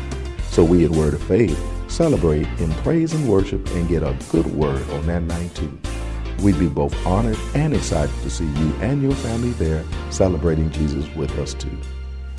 So 0.49 0.63
we 0.63 0.85
at 0.85 0.91
Word 0.91 1.13
of 1.13 1.23
Faith 1.23 1.59
celebrate 1.89 2.47
in 2.59 2.71
praise 2.75 3.13
and 3.13 3.27
worship 3.27 3.67
and 3.71 3.89
get 3.89 4.03
a 4.03 4.15
good 4.31 4.45
word 4.47 4.89
on 4.91 5.05
that 5.07 5.23
night 5.23 5.53
too. 5.55 5.77
We'd 6.41 6.57
be 6.57 6.67
both 6.67 6.95
honored 7.05 7.37
and 7.53 7.73
excited 7.73 8.15
to 8.21 8.29
see 8.29 8.45
you 8.45 8.73
and 8.81 9.01
your 9.01 9.11
family 9.11 9.51
there 9.51 9.83
celebrating 10.09 10.71
Jesus 10.71 11.05
with 11.15 11.37
us 11.37 11.53
too. 11.53 11.77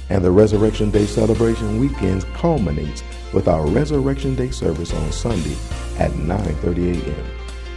And 0.09 0.25
the 0.25 0.31
Resurrection 0.31 0.91
Day 0.91 1.07
celebration 1.07 1.79
weekend 1.79 2.25
culminates 2.35 3.05
with 3.33 3.47
our 3.47 3.67
Resurrection 3.67 4.35
Day 4.35 4.51
service 4.51 4.93
on 4.93 5.13
Sunday 5.13 5.57
at 5.99 6.11
9:30 6.13 7.05
a.m. 7.05 7.27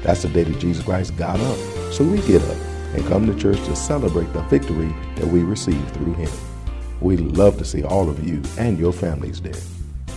That's 0.01 0.23
the 0.23 0.29
day 0.29 0.43
that 0.43 0.59
Jesus 0.59 0.85
Christ 0.85 1.15
got 1.17 1.39
up, 1.39 1.57
so 1.91 2.03
we 2.03 2.21
get 2.21 2.41
up 2.41 2.57
and 2.95 3.05
come 3.07 3.25
to 3.25 3.35
church 3.37 3.63
to 3.65 3.75
celebrate 3.75 4.31
the 4.33 4.41
victory 4.43 4.93
that 5.15 5.27
we 5.27 5.43
received 5.43 5.91
through 5.91 6.13
him. 6.13 6.31
We'd 7.01 7.19
love 7.19 7.57
to 7.57 7.65
see 7.65 7.83
all 7.83 8.09
of 8.09 8.25
you 8.25 8.41
and 8.57 8.79
your 8.79 8.93
families 8.93 9.41
there. 9.41 9.61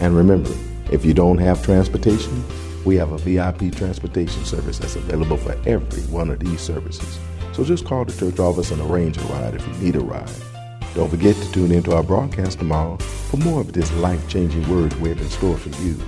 And 0.00 0.16
remember, 0.16 0.52
if 0.90 1.04
you 1.04 1.14
don't 1.14 1.38
have 1.38 1.64
transportation, 1.64 2.44
we 2.86 2.96
have 2.96 3.10
a 3.10 3.18
VIP 3.18 3.74
transportation 3.74 4.44
service 4.44 4.78
that's 4.78 4.94
available 4.94 5.36
for 5.36 5.52
every 5.66 6.02
one 6.02 6.30
of 6.30 6.38
these 6.38 6.60
services. 6.60 7.18
So 7.52 7.64
just 7.64 7.84
call 7.84 8.04
the 8.04 8.16
church 8.16 8.38
office 8.38 8.70
and 8.70 8.80
arrange 8.80 9.18
a 9.18 9.22
ride 9.22 9.56
if 9.56 9.66
you 9.66 9.74
need 9.74 9.96
a 9.96 10.00
ride. 10.00 10.30
Don't 10.94 11.10
forget 11.10 11.34
to 11.34 11.52
tune 11.52 11.72
into 11.72 11.94
our 11.94 12.04
broadcast 12.04 12.60
tomorrow 12.60 12.96
for 12.96 13.38
more 13.38 13.60
of 13.60 13.72
this 13.72 13.92
life-changing 13.94 14.68
word 14.70 14.94
we 14.94 15.08
have 15.08 15.20
in 15.20 15.28
store 15.28 15.58
for 15.58 15.68
you. 15.82 15.98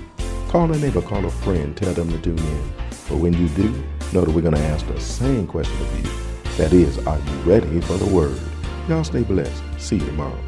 Call 0.49 0.73
a 0.73 0.79
neighbor, 0.79 1.03
call 1.03 1.27
a 1.27 1.31
friend, 1.31 1.77
tell 1.77 1.93
them 1.93 2.11
to 2.13 2.19
tune 2.19 2.39
in. 2.39 2.73
But 3.09 3.17
when 3.17 3.35
you 3.35 3.49
do, 3.49 3.71
know 4.13 4.25
that 4.25 4.31
we're 4.31 4.41
going 4.41 4.55
to 4.55 4.61
ask 4.61 4.87
the 4.87 5.01
same 5.01 5.47
question 5.49 5.77
of 5.83 5.99
you. 5.99 6.11
That 6.59 6.73
is, 6.73 6.99
are 7.07 7.19
you 7.19 7.35
ready 7.41 7.81
for 7.81 7.95
the 7.95 8.07
word? 8.07 8.41
Y'all 8.89 9.05
stay 9.05 9.25
blessed. 9.25 9.63
See 9.79 9.97
you 9.97 10.07
tomorrow. 10.07 10.48